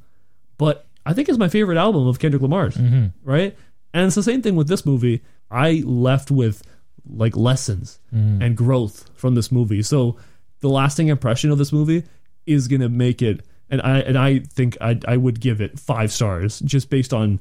[0.58, 3.08] but I think it's my favorite album of Kendrick Lamar's, mm-hmm.
[3.24, 3.56] right?
[3.94, 5.22] And it's the same thing with this movie.
[5.52, 6.64] I left with
[7.08, 8.44] like lessons mm.
[8.44, 9.84] and growth from this movie.
[9.84, 10.18] So
[10.62, 12.04] the lasting impression of this movie
[12.46, 16.12] is gonna make it, and I and I think I I would give it five
[16.12, 17.40] stars just based on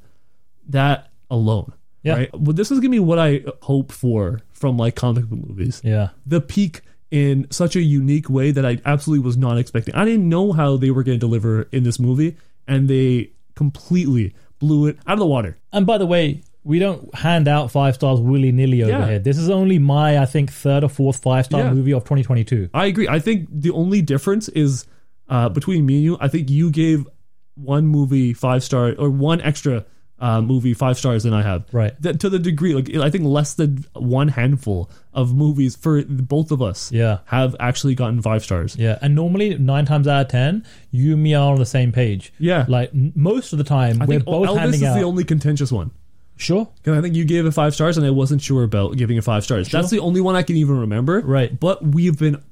[0.68, 1.72] that alone.
[2.02, 2.14] Yeah.
[2.14, 2.30] Right.
[2.38, 6.10] Well, this is gonna be what I hope for from like comic book movies Yeah.
[6.26, 9.94] the peak in such a unique way that I absolutely was not expecting.
[9.94, 12.36] I didn't know how they were going to deliver in this movie,
[12.66, 15.56] and they completely blew it out of the water.
[15.72, 19.06] And by the way, we don't hand out five stars willy nilly over Yeah.
[19.08, 19.18] here.
[19.20, 21.72] This is only my, I think, third or fourth five star Yeah.
[21.74, 22.68] movie of 2022.
[22.74, 23.06] I agree.
[23.06, 24.86] I think the only difference is
[25.28, 26.16] uh, between me and you.
[26.20, 27.06] I think you gave
[27.54, 29.84] one movie five star or one extra
[30.26, 31.62] uh, movie five stars than I have.
[31.72, 31.92] Right.
[32.00, 36.50] That, to the degree, like I think less than one handful of movies for both
[36.50, 36.90] of us.
[36.90, 37.18] Yeah.
[37.26, 38.74] have actually gotten five stars.
[38.76, 41.92] Yeah, and normally nine times out of ten, you and me are on the same
[41.92, 42.32] page.
[42.38, 42.64] Yeah.
[42.68, 44.94] like n- most of the time, I we're think both Elvis handing is out.
[44.98, 45.90] the only contentious one.
[46.36, 49.16] sure, Because I think you gave it five stars, and I wasn't sure about giving
[49.18, 49.68] it five stars.
[49.70, 51.20] That's the only one I can even remember.
[51.20, 51.52] Right.
[51.60, 52.42] But we've been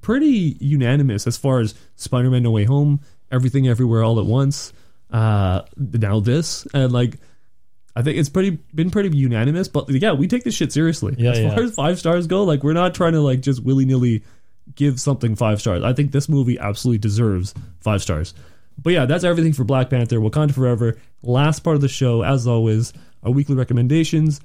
[0.00, 3.00] pretty unanimous as far as Spider-Man: No Way Home,
[3.30, 4.72] Everything Everywhere All at Once,
[5.12, 7.18] uh, now this, and like.
[7.94, 11.14] I think it's pretty been pretty unanimous, but yeah, we take this shit seriously.
[11.18, 11.54] Yeah, as yeah.
[11.54, 14.24] far as five stars go, like we're not trying to like just willy nilly
[14.74, 15.82] give something five stars.
[15.82, 18.32] I think this movie absolutely deserves five stars.
[18.78, 20.98] But yeah, that's everything for Black Panther, Wakanda Forever.
[21.22, 22.92] Last part of the show, as always,
[23.22, 24.40] our weekly recommendations.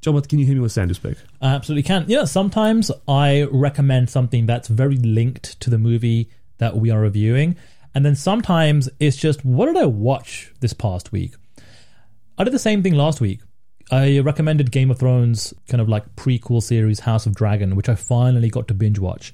[0.00, 1.18] Joe, can you hit me with Sandus pick?
[1.40, 2.04] I absolutely can.
[2.06, 7.56] Yeah, sometimes I recommend something that's very linked to the movie that we are reviewing,
[7.94, 11.34] and then sometimes it's just what did I watch this past week?
[12.36, 13.40] I did the same thing last week.
[13.90, 17.94] I recommended Game of Thrones kind of like prequel series House of Dragon, which I
[17.94, 19.32] finally got to binge watch.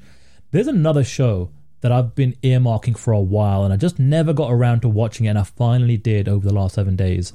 [0.53, 1.51] There's another show
[1.81, 5.27] that I've been earmarking for a while and I just never got around to watching
[5.27, 7.33] it and I finally did over the last 7 days.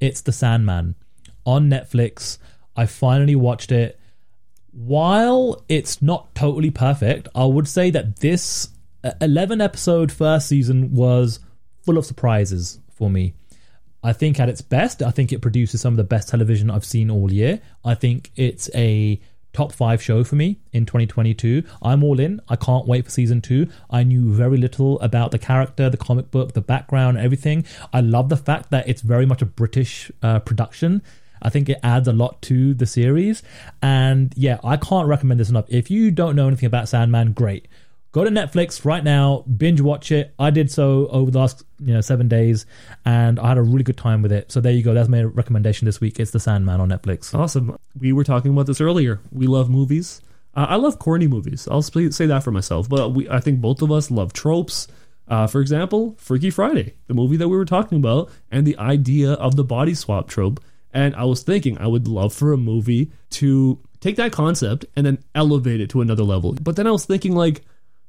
[0.00, 0.94] It's The Sandman
[1.44, 2.38] on Netflix.
[2.76, 3.98] I finally watched it.
[4.70, 8.68] While it's not totally perfect, I would say that this
[9.20, 11.40] 11 episode first season was
[11.84, 13.34] full of surprises for me.
[14.02, 16.84] I think at its best, I think it produces some of the best television I've
[16.84, 17.60] seen all year.
[17.84, 19.20] I think it's a
[19.52, 21.64] top five show for me in 2022.
[21.82, 22.40] I'm all in.
[22.48, 23.68] I can't wait for season two.
[23.90, 27.64] I knew very little about the character, the comic book, the background, everything.
[27.92, 31.02] I love the fact that it's very much a British uh, production.
[31.42, 33.42] I think it adds a lot to the series.
[33.82, 35.66] And yeah, I can't recommend this enough.
[35.68, 37.68] If you don't know anything about Sandman, great.
[38.18, 40.34] Go to Netflix right now, binge watch it.
[40.40, 42.66] I did so over the last you know seven days,
[43.04, 44.50] and I had a really good time with it.
[44.50, 44.92] So there you go.
[44.92, 46.18] That's my recommendation this week.
[46.18, 47.32] It's The Sandman on Netflix.
[47.32, 47.78] Awesome.
[47.96, 49.20] We were talking about this earlier.
[49.30, 50.20] We love movies.
[50.56, 51.68] Uh, I love corny movies.
[51.70, 52.88] I'll say that for myself.
[52.88, 54.88] But we, I think both of us love tropes.
[55.28, 59.34] Uh, for example, Freaky Friday, the movie that we were talking about, and the idea
[59.34, 60.58] of the body swap trope.
[60.92, 65.06] And I was thinking I would love for a movie to take that concept and
[65.06, 66.56] then elevate it to another level.
[66.60, 67.62] But then I was thinking, like,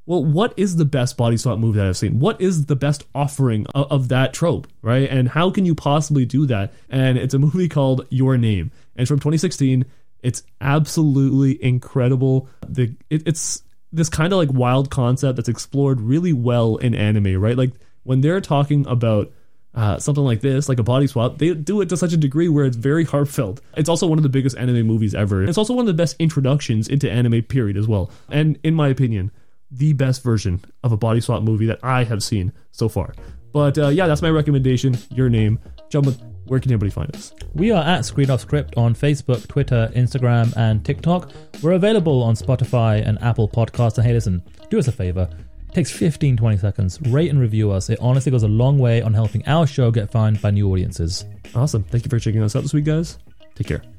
[0.10, 2.20] well, what is the best body swap movie that I've seen?
[2.20, 5.08] What is the best offering of, of, that trope, right?
[5.08, 6.74] And how can you possibly do that?
[6.90, 9.86] And it's a movie called Your Name, and from 2016.
[10.24, 12.50] It's absolutely incredible.
[12.68, 13.62] The it, it's
[13.94, 17.56] this kind of like wild concept that's explored really well in anime, right?
[17.56, 19.32] Like when they're talking about
[19.76, 22.50] uh, something like this, like a body swap, they do it to such a degree
[22.50, 23.62] where it's very heartfelt.
[23.78, 25.44] It's also one of the biggest anime movies ever.
[25.44, 28.10] It's also one of the best introductions into anime, period, as well.
[28.30, 29.30] And in my opinion,
[29.72, 33.14] the best version of a body swap movie that I have seen so far.
[33.52, 34.98] But uh, yeah, that's my recommendation.
[35.12, 35.60] Your name,
[35.90, 36.20] gentlemen.
[36.46, 37.32] Where can anybody find us?
[37.54, 41.32] We are at Screen Off Script on Facebook, Twitter, Instagram, and TikTok.
[41.62, 43.98] We're available on Spotify and Apple Podcasts.
[44.00, 44.42] And hey, listen,
[44.72, 45.30] do us a favor.
[45.70, 47.00] It takes 15, 20 seconds.
[47.04, 47.92] Rate and review us.
[47.92, 51.24] It honestly goes a long way on helping our show get found by new audiences.
[51.54, 51.84] Awesome.
[51.84, 53.20] Thank you for checking us out this week, guys.
[53.54, 53.99] Take care.